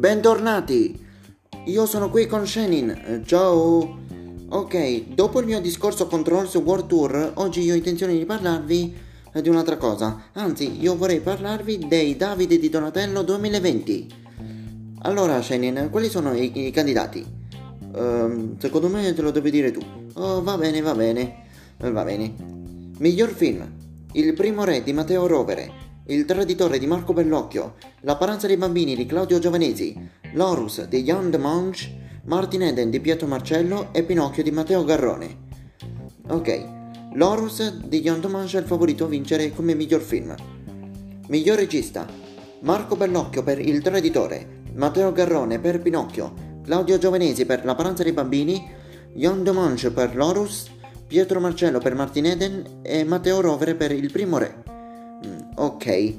Bentornati! 0.00 0.98
Io 1.66 1.84
sono 1.84 2.08
qui 2.08 2.26
con 2.26 2.46
Shenin. 2.46 3.22
Ciao! 3.26 3.98
Ok, 4.48 5.08
dopo 5.08 5.40
il 5.40 5.46
mio 5.46 5.60
discorso 5.60 6.06
Controls 6.06 6.54
World 6.54 6.86
Tour, 6.86 7.32
oggi 7.34 7.60
io 7.60 7.74
ho 7.74 7.76
intenzione 7.76 8.16
di 8.16 8.24
parlarvi 8.24 8.96
di 9.42 9.48
un'altra 9.50 9.76
cosa. 9.76 10.22
Anzi, 10.32 10.80
io 10.80 10.96
vorrei 10.96 11.20
parlarvi 11.20 11.86
dei 11.86 12.16
Davide 12.16 12.58
di 12.58 12.70
Donatello 12.70 13.20
2020. 13.20 14.06
Allora, 15.02 15.42
Shenin, 15.42 15.88
quali 15.90 16.08
sono 16.08 16.32
i, 16.32 16.68
i 16.68 16.70
candidati? 16.70 17.22
Uh, 17.92 18.56
secondo 18.58 18.88
me 18.88 19.12
te 19.12 19.20
lo 19.20 19.30
devi 19.30 19.50
dire 19.50 19.70
tu. 19.70 19.80
Oh, 20.14 20.42
va 20.42 20.56
bene, 20.56 20.80
va 20.80 20.94
bene. 20.94 21.44
Va 21.76 22.04
bene. 22.04 22.32
Miglior 22.96 23.28
film. 23.34 23.70
Il 24.12 24.32
primo 24.32 24.64
re 24.64 24.82
di 24.82 24.94
Matteo 24.94 25.26
Rovere. 25.26 25.89
Il 26.10 26.24
traditore 26.24 26.80
di 26.80 26.88
Marco 26.88 27.12
Bellocchio. 27.12 27.74
La 28.00 28.16
paranza 28.16 28.48
dei 28.48 28.56
bambini 28.56 28.96
di 28.96 29.06
Claudio 29.06 29.38
Giovanesi. 29.38 29.96
L'Orus 30.32 30.88
di 30.88 31.04
Jan 31.04 31.30
de 31.30 31.38
Monge 31.38 32.20
Martin 32.24 32.62
Eden 32.62 32.90
di 32.90 32.98
Pietro 32.98 33.28
Marcello 33.28 33.90
e 33.92 34.02
Pinocchio 34.02 34.42
di 34.42 34.50
Matteo 34.50 34.82
Garrone. 34.82 35.36
Ok, 36.30 36.64
L'Horus 37.14 37.76
di 37.84 38.00
John 38.00 38.20
Domange 38.20 38.58
è 38.58 38.60
il 38.60 38.66
favorito 38.66 39.04
a 39.04 39.06
vincere 39.06 39.52
come 39.54 39.76
miglior 39.76 40.00
film. 40.00 40.34
Miglior 41.28 41.58
regista 41.58 42.08
Marco 42.62 42.96
Bellocchio 42.96 43.44
per 43.44 43.60
Il 43.60 43.80
Traditore, 43.80 44.64
Matteo 44.74 45.12
Garrone 45.12 45.60
per 45.60 45.80
Pinocchio, 45.80 46.34
Claudio 46.64 46.98
Giovanesi 46.98 47.46
per 47.46 47.64
La 47.64 47.76
pranza 47.76 48.02
dei 48.02 48.12
bambini, 48.12 48.68
John 49.14 49.44
Domange 49.44 49.92
per 49.92 50.16
L'Horus, 50.16 50.72
Pietro 51.06 51.38
Marcello 51.38 51.78
per 51.78 51.94
Martin 51.94 52.26
Eden 52.26 52.80
e 52.82 53.04
Matteo 53.04 53.40
Rovere 53.40 53.76
per 53.76 53.92
Il 53.92 54.10
Primo 54.10 54.38
Re. 54.38 54.70
Ok, 55.60 56.14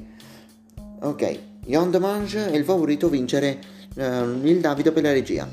ok, 1.00 1.38
John 1.66 1.90
Domange 1.90 2.52
è 2.52 2.56
il 2.56 2.62
favorito 2.62 3.06
a 3.06 3.10
vincere 3.10 3.58
uh, 3.96 4.46
il 4.46 4.60
Davido 4.60 4.92
per 4.92 5.02
la 5.02 5.10
regia. 5.10 5.48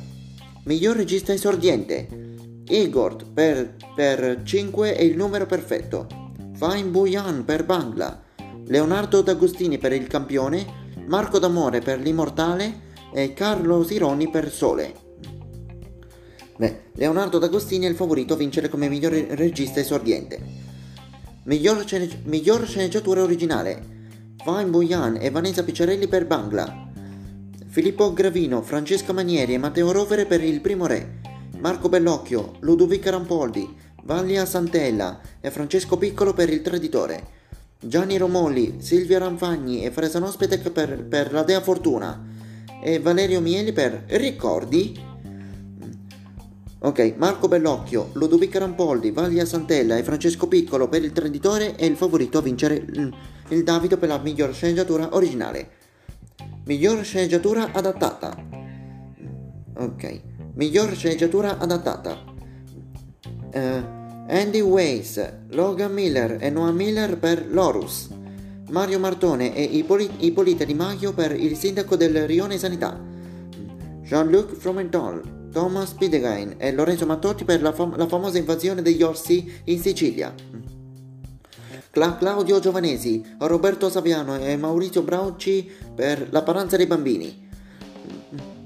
Miglior 0.65 0.95
regista 0.95 1.33
esordiente. 1.33 2.07
Igor 2.67 3.25
per, 3.33 3.77
per 3.95 4.41
5 4.43 4.95
è 4.95 5.01
il 5.01 5.17
numero 5.17 5.47
perfetto. 5.47 6.05
Fain 6.53 6.91
Buyan 6.91 7.43
per 7.45 7.65
Bangla. 7.65 8.21
Leonardo 8.67 9.21
D'Agostini 9.23 9.79
per 9.79 9.93
Il 9.93 10.05
campione. 10.05 10.63
Marco 11.07 11.39
D'Amore 11.39 11.79
per 11.79 11.99
L'Immortale. 11.99 12.81
E 13.11 13.33
Carlo 13.33 13.83
Sironi 13.83 14.29
per 14.29 14.51
Sole. 14.51 14.93
Beh, 16.57 16.81
Leonardo 16.93 17.39
D'Agostini 17.39 17.87
è 17.87 17.89
il 17.89 17.95
favorito 17.95 18.35
a 18.35 18.37
vincere 18.37 18.69
come 18.69 18.87
miglior 18.87 19.13
regista 19.13 19.79
esordiente. 19.79 20.68
Miglior, 21.49 21.83
scene, 21.83 22.07
miglior 22.25 22.67
sceneggiatura 22.67 23.23
originale. 23.23 23.81
Fain 24.43 24.69
Buyan 24.69 25.17
e 25.19 25.31
Vanessa 25.31 25.63
Picciarelli 25.63 26.07
per 26.07 26.27
Bangla. 26.27 26.91
Filippo 27.65 28.13
Gravino, 28.13 28.61
Francesca 28.61 29.13
Manieri 29.13 29.55
e 29.55 29.57
Matteo 29.57 29.91
Rovere 29.91 30.27
per 30.27 30.43
Il 30.43 30.61
Primo 30.61 30.85
Re, 30.85 31.21
Marco 31.57 31.89
Bellocchio, 31.89 32.57
Ludovica 32.59 33.09
Rampoldi, 33.09 33.67
Vallia 34.03 34.45
Santella 34.45 35.19
e 35.41 35.49
Francesco 35.49 35.97
Piccolo 35.97 36.33
per 36.33 36.51
Il 36.51 36.61
Traditore, 36.61 37.23
Gianni 37.79 38.17
Romolli, 38.17 38.75
Silvia 38.77 39.17
Ranfagni 39.17 39.83
e 39.83 39.89
Fresa 39.89 40.19
Nospetec 40.19 40.69
per, 40.69 41.03
per 41.03 41.33
La 41.33 41.41
Dea 41.41 41.61
Fortuna 41.61 42.27
e 42.79 42.99
Valerio 42.99 43.41
Mieli 43.41 43.73
per 43.73 44.03
Ricordi? 44.05 45.08
Ok, 46.81 47.15
Marco 47.17 47.49
Bellocchio, 47.49 48.11
Ludovica 48.13 48.57
Rampoldi, 48.57 49.11
Vallia 49.11 49.43
Santella 49.43 49.97
e 49.97 50.03
Francesco 50.03 50.47
Piccolo 50.47 50.87
per 50.87 51.03
Il 51.03 51.11
Traditore 51.11 51.75
e 51.75 51.85
il 51.85 51.97
favorito 51.97 52.37
a 52.37 52.41
vincere 52.41 52.75
il, 52.75 53.63
Davido 53.65 53.97
per 53.97 54.07
la 54.07 54.17
miglior 54.17 54.53
sceneggiatura 54.53 55.13
originale. 55.13 55.71
Miglior 56.63 57.03
sceneggiatura 57.03 57.73
adattata. 57.73 58.33
Ok. 59.75 60.21
Miglior 60.53 60.95
sceneggiatura 60.95 61.57
adattata. 61.57 62.23
Uh, 63.53 64.29
Andy 64.29 64.61
Weiss, 64.61 65.21
Logan 65.49 65.91
Miller 65.91 66.37
e 66.39 66.49
Noah 66.49 66.71
Miller 66.71 67.17
per 67.17 67.45
Lorus. 67.49 68.07
Mario 68.69 68.99
Martone 68.99 69.53
e 69.53 69.63
Ippolit- 69.63 70.23
Ippolita 70.23 70.63
Di 70.63 70.75
Maio 70.75 71.11
per 71.11 71.37
Il 71.37 71.57
sindaco 71.57 71.97
del 71.97 72.25
Rione 72.25 72.57
Sanità. 72.57 72.97
Jean-Luc 74.01 74.53
Fromental, 74.53 75.38
Thomas 75.51 75.91
Pidegain 75.93 76.55
e 76.57 76.71
Lorenzo 76.71 77.05
Mattotti 77.05 77.43
per 77.43 77.61
la, 77.61 77.71
fam- 77.71 77.95
la 77.95 78.07
famosa 78.07 78.37
invasione 78.37 78.81
degli 78.81 79.01
orsi 79.01 79.51
in 79.65 79.79
Sicilia. 79.81 80.33
Cla- 81.91 82.17
Claudio 82.17 82.59
Giovanesi, 82.59 83.23
Roberto 83.39 83.89
Saviano 83.89 84.37
e 84.37 84.55
Maurizio 84.57 85.01
Brauci 85.01 85.69
per 85.95 86.27
La 86.29 86.43
paranza 86.43 86.77
dei 86.77 86.85
bambini. 86.85 87.47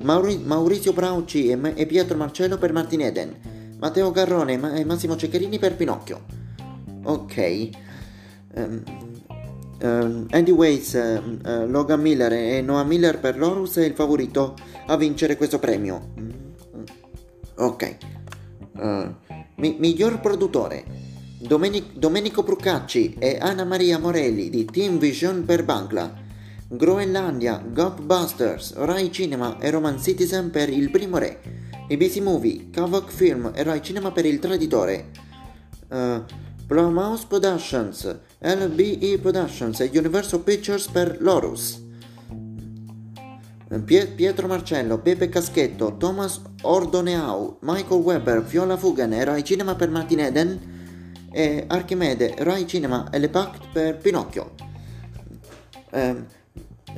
Mauri- 0.02 0.42
Maurizio 0.44 0.92
Brauci 0.92 1.48
e, 1.48 1.60
e, 1.76 1.86
Pietro 1.86 2.18
Marcello 2.18 2.58
per 2.58 2.74
Martin 2.74 3.02
Eden. 3.02 3.36
Matteo 3.80 4.12
Garrone 4.12 4.58
ma- 4.58 4.74
e 4.74 4.84
Massimo 4.84 5.16
Ceccherini 5.16 5.60
per 5.60 5.76
Pinocchio. 5.76 6.22
Ok. 7.04 7.70
Um, 8.56 8.84
um, 9.82 10.28
Andy 10.30 10.52
Weiss, 10.52 10.94
uh, 10.94 11.66
Logan 11.68 12.02
Miller 12.02 12.34
e 12.34 12.62
Noah 12.62 12.84
Miller 12.84 13.20
per 13.20 13.38
Lorus 13.38 13.78
è 13.78 13.86
il 13.86 13.94
favorito 13.94 14.56
a 14.88 14.98
vincere 14.98 15.38
questo 15.38 15.60
premio. 15.60 16.13
Ok. 17.64 17.96
Uh, 18.74 19.14
mi- 19.56 19.78
miglior 19.80 20.20
produttore. 20.20 20.84
Domenic- 21.40 21.94
Domenico 21.98 22.44
Bruccacci 22.44 23.16
e 23.18 23.38
Anna 23.40 23.64
Maria 23.64 23.98
Morelli 24.00 24.50
di 24.50 24.66
Team 24.66 24.98
Vision 24.98 25.46
per 25.46 25.64
Bangla. 25.64 26.14
Groenlandia, 26.68 27.64
Ghostbusters, 27.66 28.74
Rai 28.76 29.12
Cinema 29.12 29.60
e 29.60 29.70
Roman 29.70 29.98
Citizen 29.98 30.50
per 30.52 30.68
Il 30.70 30.90
Primo 30.92 31.18
Re. 31.18 31.40
ABC 31.90 32.18
Movie, 32.18 32.70
Kavak 32.70 33.10
Film 33.10 33.52
e 33.54 33.64
Rai 33.64 33.82
Cinema 33.82 34.12
per 34.12 34.26
Il 34.26 34.40
Traditore. 34.40 35.12
Uh, 35.90 36.22
Blumhouse 36.66 37.26
Productions, 37.28 38.18
LBE 38.40 39.20
Productions 39.22 39.80
e 39.80 39.90
Universal 39.94 40.42
Pictures 40.42 40.88
per 40.88 41.18
Lorus. 41.22 41.82
Pietro 43.82 44.48
Marcello, 44.48 45.00
Pepe 45.00 45.30
Caschetto, 45.30 45.98
Thomas 45.98 46.42
Ordoneau, 46.62 47.58
Michael 47.62 48.02
Weber, 48.02 48.44
Viola 48.44 48.78
Fugan 48.78 49.14
e 49.14 49.24
Rai 49.24 49.44
Cinema 49.44 49.76
per 49.76 49.90
Martin 49.90 50.20
Eden 50.20 50.60
e 51.32 51.64
Archimede, 51.68 52.36
Rai 52.38 52.68
Cinema 52.68 53.10
e 53.10 53.18
Le 53.18 53.30
Pact 53.30 53.68
per 53.72 53.98
Pinocchio. 53.98 54.52
Uh, 55.92 56.26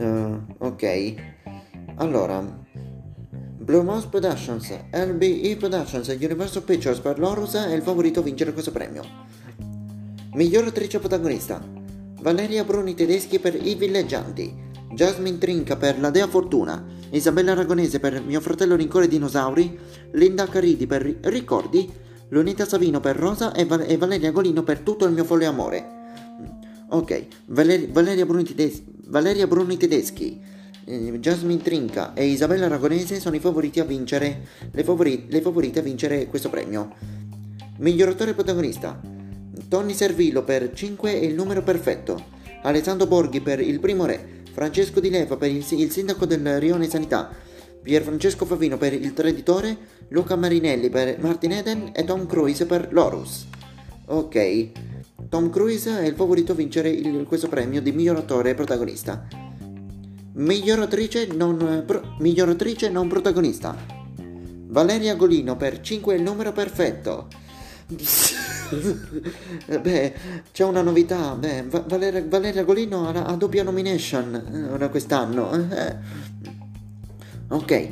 uh, 0.04 0.42
ok, 0.58 1.16
allora 1.96 2.64
Blumhouse 3.66 4.08
Productions, 4.10 4.78
LBE 4.92 5.56
Productions 5.58 6.10
e 6.10 6.18
Universal 6.22 6.64
Pictures 6.64 7.00
per 7.00 7.20
Lorus 7.20 7.56
è 7.56 7.74
il 7.74 7.82
favorito 7.82 8.20
a 8.20 8.24
vincere 8.24 8.54
questo 8.54 8.72
premio. 8.72 9.04
Miglior 10.34 10.66
attrice 10.66 11.00
protagonista 11.00 11.64
Valeria 12.22 12.64
Bruni 12.64 12.94
Tedeschi 12.94 13.40
per 13.40 13.56
I 13.56 13.76
Villeggianti, 13.76 14.65
Jasmine 14.96 15.38
Trinca 15.38 15.76
per 15.76 16.00
La 16.00 16.10
Dea 16.10 16.26
Fortuna, 16.26 16.82
Isabella 17.10 17.52
Aragonese 17.52 18.00
per 18.00 18.22
Mio 18.22 18.40
fratello 18.40 18.78
Rincore 18.78 19.10
Dinosauri, 19.10 19.78
Linda 20.12 20.48
Caridi 20.48 20.88
per 20.88 21.02
Ricordi 21.24 21.92
Lunita 22.30 22.66
Savino 22.66 23.02
per 23.02 23.18
Rosa 23.18 23.52
e, 23.54 23.66
Val- 23.66 23.84
e, 23.86 23.98
Valeria 23.98 24.32
Golino 24.32 24.64
per 24.64 24.80
tutto 24.80 25.06
il 25.06 25.12
mio 25.12 25.26
folle 25.26 25.46
amore. 25.46 25.86
Ok, 26.92 27.26
Valer- 27.48 27.90
Valeria, 27.90 28.26
Bruni 28.26 28.44
Tedes- 28.46 28.84
Valeria 29.08 29.48
Bruni 29.48 29.76
Tedeschi, 29.76 30.40
eh, 30.86 31.20
Jasmine 31.20 31.62
Trinca 31.62 32.14
e 32.14 32.26
Isabella 32.28 32.66
Aragonese 32.68 33.20
sono 33.20 33.36
i 33.36 33.40
favoriti 33.40 33.82
a 33.82 33.84
vincere, 33.84 34.48
le, 34.72 34.84
favori- 34.86 35.26
le 35.28 35.42
favorite 35.42 35.80
a 35.80 35.84
vincere 35.84 36.28
questo 36.28 36.50
premio. 36.50 36.94
Miglior 37.80 38.10
attore 38.10 38.34
protagonista. 38.34 38.98
Tony 39.68 39.94
Servillo 39.94 40.44
per 40.44 40.72
5 40.74 41.12
è 41.20 41.24
il 41.24 41.36
numero 41.36 41.64
perfetto. 41.64 42.24
Alessandro 42.64 43.08
Borghi 43.08 43.42
per 43.42 43.60
Il 43.60 43.80
primo 43.82 44.06
re. 44.06 44.44
Francesco 44.56 45.02
Di 45.02 45.10
Leva 45.10 45.36
per 45.36 45.52
il, 45.52 45.66
il 45.72 45.92
sindaco 45.92 46.26
del 46.26 46.62
Rione 46.62 46.88
Sanità. 46.88 47.30
Pierfrancesco 47.84 48.46
Favino 48.46 48.78
per 48.78 48.94
Il 48.94 49.12
Traditore, 49.12 49.78
Luca 50.08 50.38
Marinelli 50.38 50.90
per 50.90 51.20
Martin 51.20 51.52
Eden 51.52 51.92
e 51.94 52.06
Tom 52.06 52.26
Cruise 52.26 52.66
per 52.66 52.88
Lorus. 52.94 53.48
Ok, 54.06 54.70
Tom 55.28 55.50
Cruise 55.50 56.00
è 56.00 56.06
il 56.06 56.16
favorito 56.16 56.54
a 56.54 56.56
vincere 56.56 56.88
il, 56.88 57.26
questo 57.26 57.50
premio 57.50 57.82
di 57.82 57.92
miglior 57.92 58.16
attore 58.16 58.54
protagonista. 58.54 59.28
Miglior 60.36 60.80
attrice 60.80 61.28
non, 61.34 61.84
pro, 61.86 62.16
miglior 62.20 62.48
attrice 62.48 62.88
non 62.88 63.10
protagonista. 63.10 63.76
Valeria 64.68 65.16
Golino 65.16 65.58
per 65.58 65.82
5 65.82 66.14
è 66.14 66.18
il 66.18 66.24
numero 66.24 66.54
perfetto. 66.54 67.28
Beh, 69.80 70.14
c'è 70.52 70.64
una 70.64 70.82
novità. 70.82 71.36
Beh, 71.36 71.66
Valeria, 71.86 72.24
Valeria 72.28 72.64
Golino 72.64 73.08
ha, 73.08 73.26
ha, 73.26 73.36
doppia 73.36 73.64
nomination 73.64 74.78
eh, 74.80 74.90
quest'anno. 74.90 75.52
Eh. 75.72 75.96
Ok. 77.50 77.90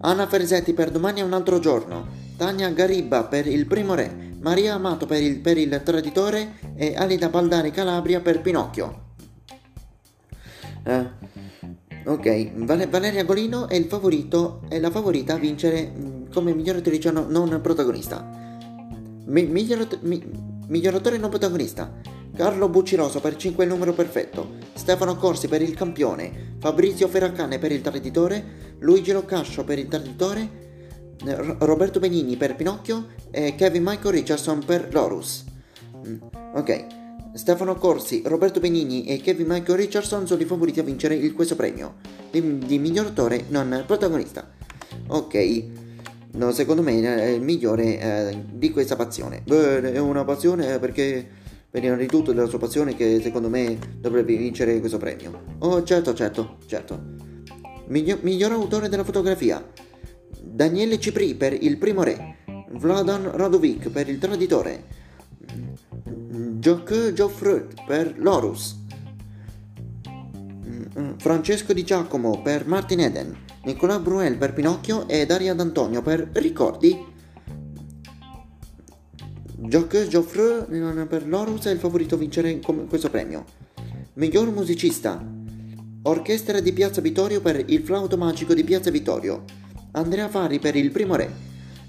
Anna 0.00 0.26
Ferzetti 0.26 0.72
per 0.72 0.90
domani 0.90 1.20
è 1.20 1.24
un 1.24 1.34
altro 1.34 1.58
giorno. 1.58 2.22
Tania 2.36 2.70
Garibba 2.70 3.24
per 3.24 3.46
il 3.46 3.66
primo 3.66 3.94
re. 3.94 4.32
Maria 4.40 4.74
Amato 4.74 5.06
per 5.06 5.22
il, 5.22 5.40
per 5.40 5.56
il 5.56 5.80
traditore 5.82 6.58
e 6.74 6.94
Alida 6.96 7.28
Baldari 7.28 7.70
Calabria 7.70 8.20
per 8.20 8.40
Pinocchio. 8.40 9.02
Eh, 10.84 11.06
ok, 12.04 12.50
Val- 12.64 12.88
Valeria 12.88 13.24
Golino 13.24 13.68
è 13.68 13.82
favorito, 13.86 14.62
è 14.68 14.78
la 14.78 14.90
favorita 14.90 15.34
a 15.34 15.38
vincere 15.38 15.90
mm, 15.96 16.30
come 16.30 16.54
miglior 16.54 16.76
attrice 16.76 17.10
non 17.10 17.60
protagonista. 17.62 18.43
Mi- 19.26 19.46
miglior, 19.46 19.86
mi- 20.02 20.22
miglior 20.68 20.94
attore 20.94 21.18
non 21.18 21.30
protagonista. 21.30 21.92
Carlo 22.34 22.68
Bucciroso 22.68 23.20
per 23.20 23.36
5 23.36 23.62
il 23.64 23.70
numero 23.70 23.92
perfetto, 23.92 24.54
Stefano 24.74 25.16
Corsi 25.16 25.46
per 25.46 25.62
il 25.62 25.74
campione, 25.74 26.56
Fabrizio 26.58 27.06
Ferracane 27.06 27.58
per 27.60 27.70
il 27.70 27.80
traditore, 27.80 28.74
Luigi 28.80 29.12
Locascio 29.12 29.62
per 29.62 29.78
il 29.78 29.86
traditore, 29.86 30.64
Roberto 31.58 32.00
Benigni 32.00 32.36
per 32.36 32.56
Pinocchio. 32.56 33.06
E 33.30 33.54
Kevin 33.54 33.82
Michael 33.82 34.14
Richardson 34.14 34.62
per 34.64 34.88
Lorus. 34.92 35.44
Mm, 36.06 36.16
ok, 36.54 36.86
Stefano 37.34 37.74
Corsi, 37.76 38.22
Roberto 38.24 38.60
Benigni 38.60 39.04
e 39.06 39.18
Kevin 39.18 39.46
Michael 39.48 39.78
Richardson 39.78 40.26
sono 40.26 40.40
i 40.40 40.44
favoriti 40.44 40.80
a 40.80 40.84
vincere 40.84 41.14
il 41.14 41.32
questo 41.32 41.56
premio. 41.56 41.96
Di, 42.30 42.58
di 42.58 42.78
miglior 42.78 43.06
attore 43.06 43.46
non 43.48 43.82
protagonista. 43.86 44.48
Ok, 45.08 45.64
no, 46.34 46.52
secondo 46.52 46.82
me 46.82 47.00
è 47.00 47.26
il 47.26 47.42
migliore 47.42 48.00
eh, 48.00 48.44
di 48.52 48.70
questa 48.70 48.96
passione. 48.96 49.42
Beh, 49.44 49.92
è 49.92 49.98
una 49.98 50.24
passione 50.24 50.78
perché 50.78 51.26
prima 51.70 51.96
di 51.96 52.06
tutto 52.06 52.32
della 52.32 52.46
sua 52.46 52.58
passione 52.58 52.94
che 52.94 53.20
secondo 53.20 53.48
me 53.48 53.76
dovrebbe 53.98 54.36
vincere 54.36 54.78
questo 54.78 54.98
premio. 54.98 55.56
Oh, 55.58 55.82
certo, 55.82 56.14
certo, 56.14 56.58
certo. 56.66 57.02
Miglior, 57.88 58.20
miglior 58.22 58.52
autore 58.52 58.88
della 58.88 59.04
fotografia. 59.04 59.64
Daniele 60.40 61.00
Cipri 61.00 61.34
per 61.34 61.52
Il 61.52 61.78
primo 61.78 62.02
re. 62.02 62.36
Vladan 62.70 63.30
Radovic 63.32 63.88
per 63.88 64.08
Il 64.08 64.18
traditore. 64.18 64.84
Jacques 66.58 67.12
Geoffroy 67.12 67.66
per 67.86 68.14
Lorus. 68.18 68.82
Francesco 71.18 71.72
Di 71.72 71.84
Giacomo 71.84 72.40
per 72.40 72.66
Martin 72.66 73.00
Eden. 73.00 73.43
Nicolas 73.64 73.98
Bruel 73.98 74.36
per 74.36 74.52
Pinocchio 74.52 75.08
e 75.08 75.24
Daria 75.24 75.54
D'Antonio 75.54 76.02
per 76.02 76.28
Ricordi. 76.34 77.02
Jacques 79.56 80.08
Geoffroy 80.08 81.06
per 81.06 81.26
Lorus 81.26 81.64
è 81.64 81.70
il 81.70 81.78
favorito 81.78 82.16
a 82.16 82.18
vincere 82.18 82.60
questo 82.60 83.08
premio. 83.08 83.44
Miglior 84.14 84.52
musicista. 84.52 85.18
Orchestra 86.02 86.60
di 86.60 86.74
Piazza 86.74 87.00
Vittorio 87.00 87.40
per 87.40 87.64
Il 87.68 87.82
flauto 87.82 88.18
magico 88.18 88.52
di 88.52 88.64
Piazza 88.64 88.90
Vittorio. 88.90 89.44
Andrea 89.92 90.28
Fari 90.28 90.58
per 90.58 90.76
Il 90.76 90.90
primo 90.90 91.14
re. 91.16 91.32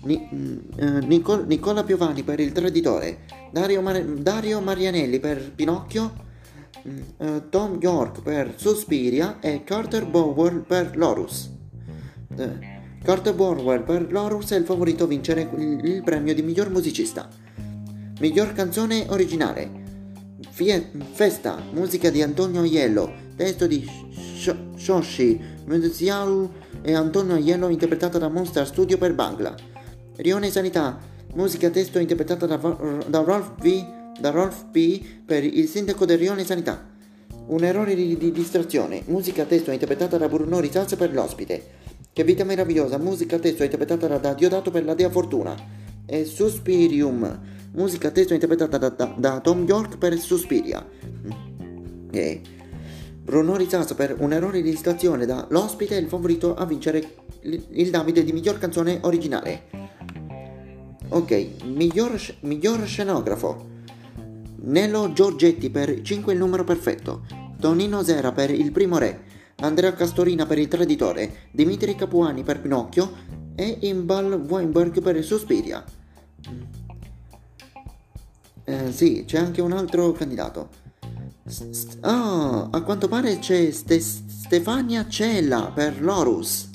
Ni- 0.04 0.30
uh, 0.32 1.06
Nicol- 1.06 1.46
Nicola 1.46 1.84
Piovani 1.84 2.24
per 2.24 2.40
Il 2.40 2.54
traditore. 2.54 3.26
Dario, 3.52 3.82
Mar- 3.82 4.02
Dario 4.02 4.62
Marianelli 4.62 5.20
per 5.20 5.52
Pinocchio. 5.54 6.24
Uh, 7.18 7.50
Tom 7.50 7.80
York 7.82 8.22
per 8.22 8.54
Suspiria 8.56 9.40
e 9.42 9.66
Carter 9.66 10.06
Bower 10.06 10.62
per 10.62 10.96
Lorus. 10.96 11.52
Uh, 12.38 12.74
Carter 13.06 13.36
Bower 13.36 13.84
per 13.84 14.12
Lorus 14.12 14.50
è 14.52 14.58
il 14.58 14.66
favorito 14.66 15.04
a 15.04 15.08
vincere 15.08 15.48
il, 15.58 16.02
premio 16.04 16.34
di 16.34 16.42
miglior 16.42 16.72
musicista. 16.72 17.30
Miglior 18.20 18.54
canzone 18.54 19.06
originale. 19.10 19.70
Fie- 20.50 20.90
Festa, 21.12 21.62
musica 21.72 22.10
di 22.10 22.24
Antonio 22.24 22.62
Aiello, 22.62 23.14
testo 23.36 23.68
di 23.68 23.88
Sh- 24.10 24.76
Shoshi 24.76 25.40
Muzialu 25.66 26.52
e 26.82 26.94
Antonio 26.94 27.36
Aiello 27.36 27.70
interpretata 27.70 28.18
da 28.18 28.28
Monster 28.28 28.66
Studio 28.66 28.98
per 28.98 29.14
Bangla. 29.14 29.56
Rione 30.16 30.50
Sanità, 30.50 30.98
musica 31.36 31.70
testo 31.70 32.00
interpretata 32.00 32.48
da, 32.48 32.56
da, 32.56 33.20
Rolf 33.20 33.52
v, 33.60 34.20
da 34.20 34.32
Rolf 34.32 34.66
P 34.72 35.04
per 35.24 35.44
il 35.44 35.68
sindaco 35.68 36.06
del 36.06 36.18
Rione 36.18 36.44
Sanità. 36.44 36.90
Un 37.48 37.64
errore 37.64 37.94
di, 37.94 38.18
di 38.18 38.32
distrazione, 38.32 39.04
musica 39.06 39.46
testo 39.46 39.70
interpretata 39.70 40.18
da 40.18 40.28
Bruno 40.28 40.60
Risaz 40.60 40.96
per 40.96 41.14
l'ospite. 41.14 41.75
Che 42.16 42.24
vita 42.24 42.46
meravigliosa, 42.46 42.98
musica 42.98 43.38
testo 43.40 43.64
interpretata 43.64 44.08
da, 44.08 44.18
da 44.18 44.34
Diodato 44.34 44.72
per 44.72 44.86
la 44.86 44.94
Dea 44.94 45.10
Fortuna. 45.10 45.54
E 46.06 46.24
Suspirium, 46.24 47.42
musica 47.74 48.10
testo 48.10 48.34
interpretata 48.34 48.78
da, 48.78 48.88
da, 48.88 49.14
da 49.18 49.42
Tom 49.42 49.66
York 49.66 49.98
per 49.98 50.18
Suspiria. 50.18 50.88
E 52.12 52.42
Bruno 53.22 53.58
Rizzato 53.58 53.96
per 53.96 54.16
un 54.18 54.32
errore 54.32 54.62
di 54.62 54.70
distrazione 54.70 55.26
da 55.26 55.46
L'ospite 55.50 55.98
è 55.98 56.00
il 56.00 56.08
favorito 56.08 56.56
a 56.56 56.66
vincere 56.66 57.06
il, 57.42 57.62
il 57.72 57.90
Davide 57.90 58.24
di 58.24 58.32
miglior 58.32 58.60
canzone 58.60 59.00
originale. 59.02 59.64
Ok, 61.10 61.66
miglior, 61.66 62.18
miglior 62.44 62.86
scenografo. 62.86 63.72
Nello 64.62 65.12
Giorgetti 65.12 65.70
per 65.70 66.00
5 66.02 66.32
il 66.32 66.40
numero 66.40 66.64
perfetto. 66.64 67.26
Tonino 67.60 68.04
Zera 68.04 68.32
per 68.32 68.52
Il 68.52 68.72
primo 68.72 69.00
re. 69.00 69.35
Andrea 69.58 69.94
Castorina 69.94 70.46
per 70.46 70.58
Il 70.60 70.68
traditore. 70.68 71.50
Dimitri 71.52 71.96
Capuani 71.96 72.44
per 72.44 72.62
Pinocchio. 72.62 73.12
E 73.56 73.78
Imbal 73.82 74.34
Weinberg 74.34 75.02
per 75.02 75.24
Suspiria. 75.24 75.84
Eh, 78.66 78.92
sì, 78.92 79.24
c'è 79.26 79.38
anche 79.38 79.62
un 79.62 79.72
altro 79.72 80.12
candidato. 80.12 80.70
Ah, 82.02 82.12
oh, 82.12 82.70
a 82.72 82.82
quanto 82.82 83.08
pare 83.08 83.38
c'è 83.38 83.70
Ste- 83.72 84.00
Stefania 84.00 85.08
Cella 85.08 85.72
per 85.74 86.02
Lorus. 86.02 86.70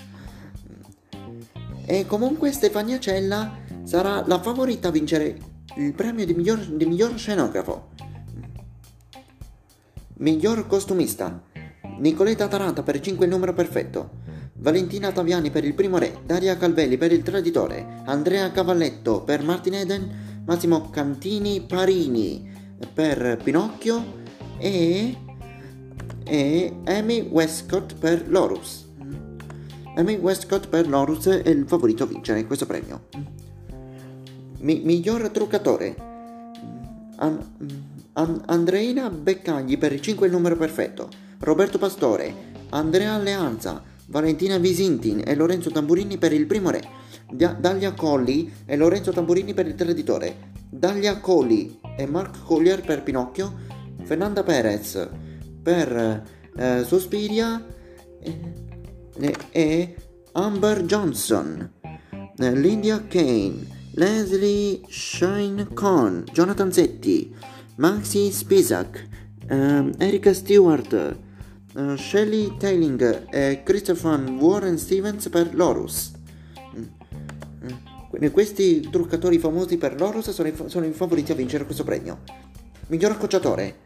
E 1.85 2.07
comunque 2.07 2.53
Stefania 2.53 3.01
Cella 3.01 3.59
sarà 3.83 4.25
la 4.27 4.41
favorita 4.41 4.89
a 4.89 4.93
vincere 4.93 5.39
il 5.77 5.93
premio 5.93 6.25
di 6.25 6.35
miglior, 6.35 6.59
di 6.65 6.87
miglior 6.87 7.19
scenografo. 7.19 7.89
Miglior 10.19 10.67
costumista. 10.67 11.43
Nicoletta 12.01 12.49
Taranta 12.49 12.83
per 12.83 12.99
5 12.99 13.27
il 13.27 13.31
numero 13.31 13.53
perfetto. 13.53 14.11
Valentina 14.55 15.13
Taviani 15.13 15.51
per 15.51 15.65
il 15.65 15.75
primo 15.75 15.99
re. 15.99 16.21
Daria 16.25 16.57
Calvelli 16.57 16.97
per 16.97 17.13
il 17.13 17.23
traditore. 17.23 18.03
Andrea 18.07 18.51
Cavalletto 18.51 19.23
per 19.23 19.43
Martin 19.43 19.75
Eden 19.75 20.43
Massimo 20.47 20.89
Cantini 20.89 21.61
Parini 21.61 22.51
per 22.95 23.39
Pinocchio 23.43 24.23
e, 24.57 25.15
e 26.25 26.77
Amy 26.87 27.21
Westcott 27.21 27.95
per 27.97 28.25
Lorus. 28.29 28.89
Amy 29.97 30.17
Westcott 30.17 30.69
per 30.69 30.89
Lorus 30.89 31.27
è 31.27 31.51
il 31.51 31.65
favorito 31.67 32.05
a 32.05 32.07
vincere 32.07 32.47
questo 32.47 32.65
premio. 32.65 33.09
Mi- 34.61 34.81
miglior 34.83 35.29
truccatore. 35.29 35.95
An- 37.17 37.47
An- 38.15 38.43
Andreina 38.47 39.11
Beccagli 39.11 39.77
per 39.77 39.93
il 39.93 40.01
5 40.01 40.27
il 40.27 40.33
numero 40.33 40.57
perfetto. 40.57 41.29
Roberto 41.43 41.79
Pastore, 41.79 42.35
Andrea 42.69 43.15
Alleanza, 43.15 43.83
Valentina 44.09 44.59
Visintin 44.59 45.23
e 45.25 45.35
Lorenzo 45.35 45.71
Tamburini 45.71 46.19
per 46.19 46.35
il 46.35 46.45
primo 46.45 46.69
re. 46.69 46.83
Dalia 47.33 47.95
Colli 47.95 48.53
e 48.67 48.77
Lorenzo 48.77 49.11
Tamburini 49.11 49.55
per 49.55 49.67
il 49.67 49.75
traditore, 49.75 50.53
Dalia 50.69 51.19
Colli 51.19 51.81
e 51.97 52.05
Mark 52.05 52.45
Collier 52.45 52.83
per 52.83 53.03
Pinocchio, 53.03 53.55
Fernanda 54.03 54.43
Perez 54.43 55.09
per 55.63 56.25
eh, 56.57 56.85
Sospiria. 56.85 57.65
E, 58.23 59.37
e, 59.51 59.95
Amber 60.33 60.83
Johnson, 60.85 61.73
eh, 62.37 62.55
Lydia 62.55 63.07
Kane, 63.09 63.67
Leslie 63.93 64.83
Shine 64.89 65.69
Con, 65.73 66.25
Jonathan 66.33 66.71
Zetti, 66.71 67.35
Maxi 67.77 68.31
Spisak, 68.31 69.09
eh, 69.49 69.91
Erika 69.99 70.35
Stewart, 70.35 71.29
uh, 71.75 71.97
Shelley 71.97 72.57
Tailing 72.59 73.29
e 73.31 73.63
Christopher 73.65 74.21
Warren 74.31 74.79
Stevens 74.79 75.29
per 75.29 75.55
Lorus. 75.55 76.13
Quindi 78.11 78.31
questi 78.31 78.89
truccatori 78.91 79.39
famosi 79.39 79.77
per 79.77 79.99
l'Oros 79.99 80.31
sono 80.31 80.51
sono 80.67 80.85
i 80.85 80.91
favoriti 80.91 81.31
a 81.31 81.37
vincere 81.37 81.65
questo 81.65 81.85
premio. 81.85 82.19
Miglior 82.89 83.13
accocciatore. 83.13 83.77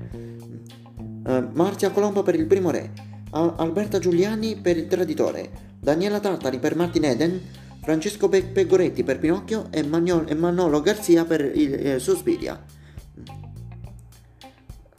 Uh, 1.26 1.50
Marzia 1.52 1.90
Colombo 1.90 2.22
per 2.22 2.34
il 2.34 2.46
primo 2.46 2.70
re. 2.70 2.90
Al- 3.32 3.54
Alberta 3.58 3.98
Giuliani 3.98 4.56
per 4.56 4.78
il 4.78 4.86
traditore. 4.86 5.50
Daniela 5.78 6.20
Tartari 6.20 6.58
per 6.58 6.74
Martin 6.74 7.04
Eden. 7.04 7.40
Francesco 7.82 8.30
Pe- 8.30 8.44
Pegoretti 8.44 9.04
per 9.04 9.18
Pinocchio 9.18 9.66
e, 9.70 9.82
Magnol- 9.82 10.24
e 10.26 10.34
Manolo 10.34 10.80
Garzia 10.80 11.26
per 11.26 11.52
il 11.54 11.74
eh, 11.74 11.98
Suspiria. 11.98 12.58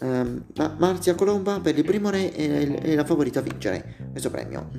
Um, 0.05 0.43
Ma- 0.57 0.75
Marzia 0.77 1.15
Colomba 1.15 1.59
per 1.59 1.75
il 1.75 1.83
primo 1.83 2.11
re 2.11 2.31
è, 2.31 2.79
è 2.79 2.93
la 2.93 3.03
favorita 3.03 3.39
a 3.39 3.41
vincere 3.41 3.95
questo 4.11 4.29
premio. 4.29 4.69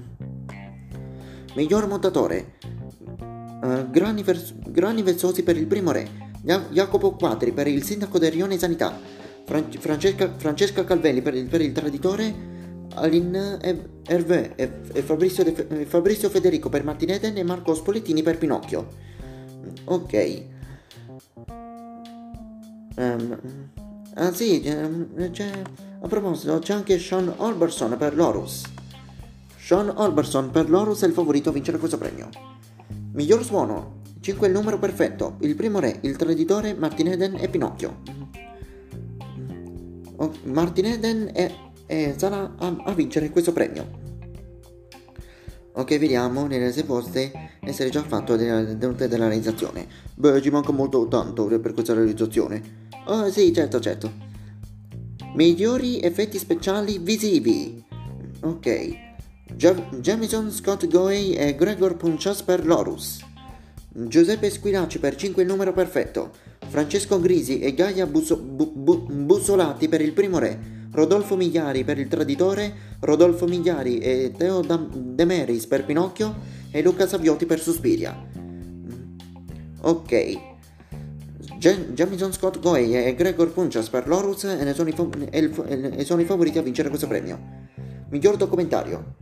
Miglior 1.56 1.88
montatore. 1.88 2.54
Uh, 3.60 3.90
grani, 3.90 4.22
vers- 4.22 4.54
grani 4.68 5.02
Vezzosi 5.02 5.42
per 5.42 5.56
il 5.56 5.66
primo 5.66 5.90
re, 5.90 6.08
Jacopo 6.70 7.16
Quadri 7.16 7.50
per 7.50 7.66
il 7.66 7.82
sindaco 7.82 8.20
del 8.20 8.30
Rione 8.30 8.56
Sanità, 8.56 8.96
Fran- 9.44 9.72
Francesca, 9.72 10.32
Francesca, 10.36 10.84
Calvelli 10.84 11.22
per 11.22 11.34
il, 11.34 11.48
per 11.48 11.60
il 11.60 11.72
traditore, 11.72 12.34
Aline 12.94 13.58
Hervé 14.06 14.54
e, 14.54 14.70
e 14.92 15.02
Fabrizio, 15.02 15.42
De, 15.42 15.86
Fabrizio, 15.86 16.28
Federico 16.28 16.68
per 16.68 16.84
Martineten 16.84 17.36
e 17.36 17.42
Marco 17.42 17.74
Spolettini 17.74 18.22
per 18.22 18.38
Pinocchio. 18.38 18.86
Ok. 19.86 20.44
Um, 22.96 23.38
ah 24.16 24.32
sì, 24.32 24.60
c'è, 24.60 25.62
a 26.00 26.08
proposito, 26.08 26.58
c'è 26.58 26.74
anche 26.74 26.98
Sean 26.98 27.32
Olberson 27.36 27.96
per 27.96 28.14
l'Orus. 28.14 28.64
Sean 29.56 29.92
Olberson 29.94 30.50
per 30.50 30.68
l'Orus 30.68 31.02
è 31.02 31.06
il 31.06 31.12
favorito 31.12 31.50
a 31.50 31.52
vincere 31.52 31.78
questo 31.78 31.98
premio. 31.98 32.28
Miglior 33.12 33.44
suono, 33.44 34.02
5 34.20 34.46
è 34.46 34.50
il 34.50 34.56
numero 34.56 34.78
perfetto, 34.78 35.36
il 35.40 35.54
primo 35.54 35.78
re, 35.78 35.98
il 36.02 36.16
traditore, 36.16 36.74
Martin 36.74 37.08
Eden 37.08 37.36
e 37.36 37.48
Pinocchio. 37.48 38.02
Oh, 40.16 40.32
Martin 40.44 40.86
Eden 40.86 41.30
è, 41.32 41.52
è, 41.86 42.14
sarà 42.16 42.54
a, 42.56 42.76
a, 42.84 42.92
vincere 42.92 43.30
questo 43.30 43.52
premio. 43.52 44.05
Ok, 45.78 45.98
vediamo 45.98 46.46
nelle 46.46 46.72
sei 46.72 46.84
poste 46.84 47.30
essere 47.60 47.90
già 47.90 48.02
fatto 48.02 48.34
della, 48.34 48.62
della 48.62 49.28
realizzazione. 49.28 49.86
Beh, 50.14 50.40
ci 50.40 50.48
manca 50.48 50.72
molto 50.72 51.06
tanto 51.06 51.44
per 51.60 51.74
questa 51.74 51.92
realizzazione. 51.92 52.62
Oh, 53.04 53.30
sì, 53.30 53.52
certo, 53.52 53.78
certo. 53.78 54.10
Migliori 55.34 56.00
effetti 56.00 56.38
speciali 56.38 56.98
visivi. 56.98 57.84
Ok. 58.40 59.04
Jamison 60.00 60.50
Scott 60.50 60.86
Goey 60.88 61.32
e 61.32 61.54
Gregor 61.54 61.96
Punchas 61.96 62.40
per 62.40 62.64
Lorus. 62.64 63.22
Giuseppe 63.88 64.48
Squilacci 64.48 64.98
per 64.98 65.14
5 65.14 65.42
il 65.42 65.48
numero 65.48 65.74
perfetto, 65.74 66.30
Francesco 66.68 67.20
Grisi 67.20 67.60
e 67.60 67.74
Gaia 67.74 68.06
Busso, 68.06 68.38
bu, 68.38 68.72
bu, 68.74 69.06
Bussolati 69.10 69.88
per 69.88 70.00
il 70.00 70.12
primo 70.12 70.38
re, 70.38 70.58
Rodolfo 70.90 71.36
Migliari 71.36 71.84
per 71.84 71.98
il 71.98 72.08
traditore, 72.08 72.85
Rodolfo 73.00 73.46
Migliari 73.46 73.98
e 73.98 74.32
Teo 74.36 74.62
De 74.62 75.58
per 75.68 75.84
Pinocchio 75.84 76.34
e 76.70 76.82
Luca 76.82 77.06
Saviotti 77.06 77.46
per 77.46 77.60
Suspiria. 77.60 78.14
Ok. 79.82 80.54
Jamison 81.58 82.32
Scott 82.32 82.60
Goey 82.60 82.94
e 82.94 83.14
Gregor 83.14 83.50
Punchas 83.52 83.88
per 83.88 84.06
Lorus 84.06 84.44
e, 84.44 84.74
sono 84.74 84.88
i, 84.88 84.94
e 85.30 86.04
sono 86.04 86.20
i 86.20 86.24
favoriti 86.24 86.58
a 86.58 86.62
vincere 86.62 86.88
questo 86.88 87.06
premio. 87.06 87.38
Miglior 88.10 88.36
documentario. 88.36 89.14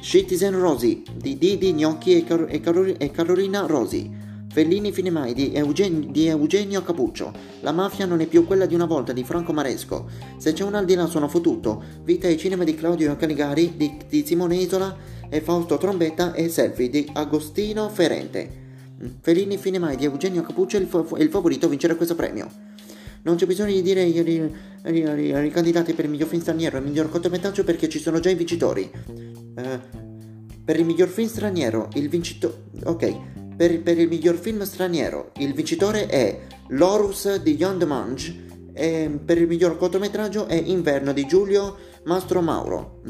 Citizen 0.00 0.58
Rosy 0.58 1.02
di 1.14 1.36
Didi 1.36 1.72
Gnocchi 1.74 2.16
e, 2.16 2.24
Car- 2.24 2.46
e, 2.48 2.60
Carol- 2.60 2.94
e 2.98 3.10
Carolina 3.10 3.66
Rosi. 3.66 4.24
Fellini 4.56 4.90
Finemai 4.90 5.34
di, 5.34 5.52
Eugen- 5.52 6.10
di 6.10 6.28
Eugenio 6.28 6.82
Capuccio. 6.82 7.30
La 7.60 7.72
mafia 7.72 8.06
non 8.06 8.20
è 8.20 8.26
più 8.26 8.46
quella 8.46 8.64
di 8.64 8.74
una 8.74 8.86
volta 8.86 9.12
di 9.12 9.22
Franco 9.22 9.52
Maresco. 9.52 10.08
Se 10.38 10.54
c'è 10.54 10.64
un 10.64 10.74
al 10.74 10.86
di 10.86 10.94
là 10.94 11.04
sono 11.04 11.28
fottuto. 11.28 11.82
Vita 12.02 12.26
e 12.26 12.38
cinema 12.38 12.64
di 12.64 12.74
Claudio 12.74 13.14
Caligari, 13.16 13.74
di, 13.76 13.98
di 14.08 14.24
Simone 14.24 14.56
Isola 14.56 14.96
e 15.28 15.42
Fausto 15.42 15.76
Trombetta 15.76 16.32
e 16.32 16.48
Selfie 16.48 16.88
di 16.88 17.06
Agostino 17.12 17.90
Ferente. 17.90 18.48
Fellini 19.20 19.58
Finemai 19.58 19.94
di 19.94 20.06
Eugenio 20.06 20.40
Capuccio 20.40 20.78
è 20.78 20.80
il, 20.80 20.86
fa- 20.86 21.04
il 21.18 21.28
favorito 21.28 21.66
a 21.66 21.68
vincere 21.68 21.94
questo 21.94 22.14
premio. 22.14 22.48
Non 23.24 23.36
c'è 23.36 23.44
bisogno 23.44 23.74
di 23.74 23.82
dire 23.82 24.04
i 24.04 25.50
candidati 25.50 25.92
per 25.92 26.06
il 26.06 26.10
miglior 26.10 26.28
film 26.28 26.40
straniero 26.40 26.78
e 26.78 26.80
il 26.80 26.86
miglior 26.86 27.10
cortometraggio 27.10 27.62
perché 27.62 27.90
ci 27.90 27.98
sono 27.98 28.20
già 28.20 28.30
i 28.30 28.34
vincitori. 28.34 28.90
Uh, 29.06 29.80
per 30.64 30.78
il 30.78 30.86
miglior 30.86 31.08
film 31.08 31.28
straniero, 31.28 31.90
il 31.92 32.08
vincitore... 32.08 32.54
Ok, 32.84 33.35
per, 33.56 33.82
per, 33.82 33.98
il 33.98 34.08
miglior 34.08 34.36
film 34.36 34.62
straniero, 34.62 35.32
il 35.38 35.54
vincitore 35.54 36.06
è 36.06 36.40
L'Orus 36.68 37.36
di 37.36 37.56
John 37.56 37.78
Demange 37.78 38.44
e 38.74 39.18
per 39.24 39.38
il 39.38 39.46
miglior 39.46 39.78
cortometraggio 39.78 40.46
è 40.46 40.54
Inverno 40.54 41.12
di 41.12 41.26
Giulio 41.26 41.76
Mastro 42.04 42.42
Mauro. 42.42 43.00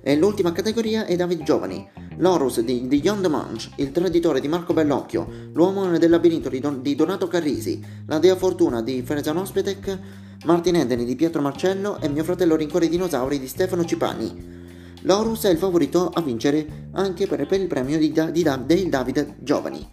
E 0.00 0.16
l'ultima 0.16 0.52
categoria 0.52 1.06
è 1.06 1.16
David 1.16 1.42
Giovani. 1.42 1.86
L'Orus 2.18 2.60
di, 2.60 2.86
di 2.86 3.00
John 3.00 3.20
Demange, 3.20 3.70
Il 3.76 3.90
traditore 3.90 4.40
di 4.40 4.48
Marco 4.48 4.72
Bellocchio, 4.72 5.28
L'uomo 5.52 5.98
del 5.98 6.10
labirinto 6.10 6.48
di, 6.48 6.60
Don, 6.60 6.80
di 6.82 6.94
Donato 6.94 7.26
Carrisi, 7.26 7.84
La 8.06 8.18
Dea 8.18 8.36
Fortuna 8.36 8.82
di 8.82 9.02
Fresa 9.02 9.32
Nospetec, 9.32 9.98
Martin 10.44 10.76
Endeni 10.76 11.04
di 11.04 11.16
Pietro 11.16 11.42
Marcello 11.42 12.00
e 12.00 12.08
Mio 12.08 12.22
fratello 12.22 12.54
Rincore 12.54 12.86
i 12.86 12.88
dinosauri 12.88 13.40
di 13.40 13.48
Stefano 13.48 13.84
Cipani. 13.84 14.57
L'Orus 15.02 15.44
è 15.44 15.50
il 15.50 15.58
favorito 15.58 16.08
a 16.08 16.20
vincere 16.20 16.88
anche 16.92 17.26
per, 17.26 17.46
per 17.46 17.60
il 17.60 17.66
premio 17.66 17.98
di, 17.98 18.12
di, 18.32 18.42
del 18.42 18.88
Davide 18.88 19.36
Giovani. 19.38 19.86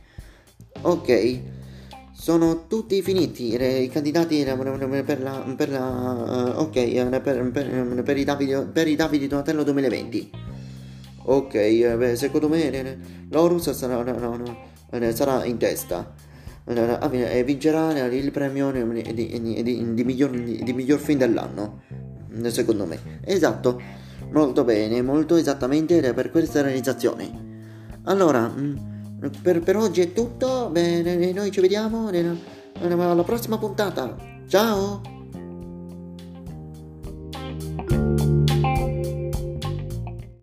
Ok, 0.82 1.40
sono 2.14 2.68
tutti 2.68 3.02
finiti 3.02 3.54
i 3.54 3.90
candidati 3.90 4.44
per 4.44 5.22
la, 5.22 5.54
per 5.56 5.70
la 5.70 6.54
uh, 6.58 6.62
ok 6.62 7.20
per, 7.20 7.52
per, 8.04 8.18
i 8.18 8.24
Davide, 8.24 8.72
i 8.86 8.96
Davide 8.96 9.28
Donatello 9.28 9.64
2020 9.64 10.32
Ok, 11.28 11.56
eh, 11.56 11.96
beh, 11.98 12.16
secondo 12.16 12.48
me 12.48 13.00
l'Orus 13.30 13.72
sarà, 13.72 14.04
no, 14.04 14.36
no, 14.36 15.14
sarà 15.14 15.44
in 15.46 15.58
testa 15.58 16.14
e 16.68 17.44
vincerà 17.44 18.06
il 18.06 18.32
premio 18.32 18.72
di, 18.72 19.02
di, 19.14 19.64
di, 19.64 19.94
di, 19.94 20.04
miglior, 20.04 20.30
di 20.32 20.74
miglior 20.74 21.00
film 21.00 21.20
dell'anno. 21.20 21.82
Secondo 22.48 22.86
me. 22.86 23.00
Esatto, 23.24 23.82
molto 24.32 24.64
bene, 24.64 25.02
molto 25.02 25.36
esattamente 25.36 26.14
per 26.14 26.32
questa 26.32 26.62
realizzazione. 26.62 27.44
Allora, 28.04 28.48
mm, 28.48 28.76
per, 29.42 29.62
per 29.62 29.78
oggi 29.78 30.02
è 30.02 30.14
tutto. 30.14 30.70
Bene, 30.72 31.32
noi 31.32 31.52
ci 31.52 31.62
vediamo 31.62 32.10
alla 32.10 33.24
prossima 33.24 33.58
puntata. 33.58 34.16
Ciao! 34.48 35.15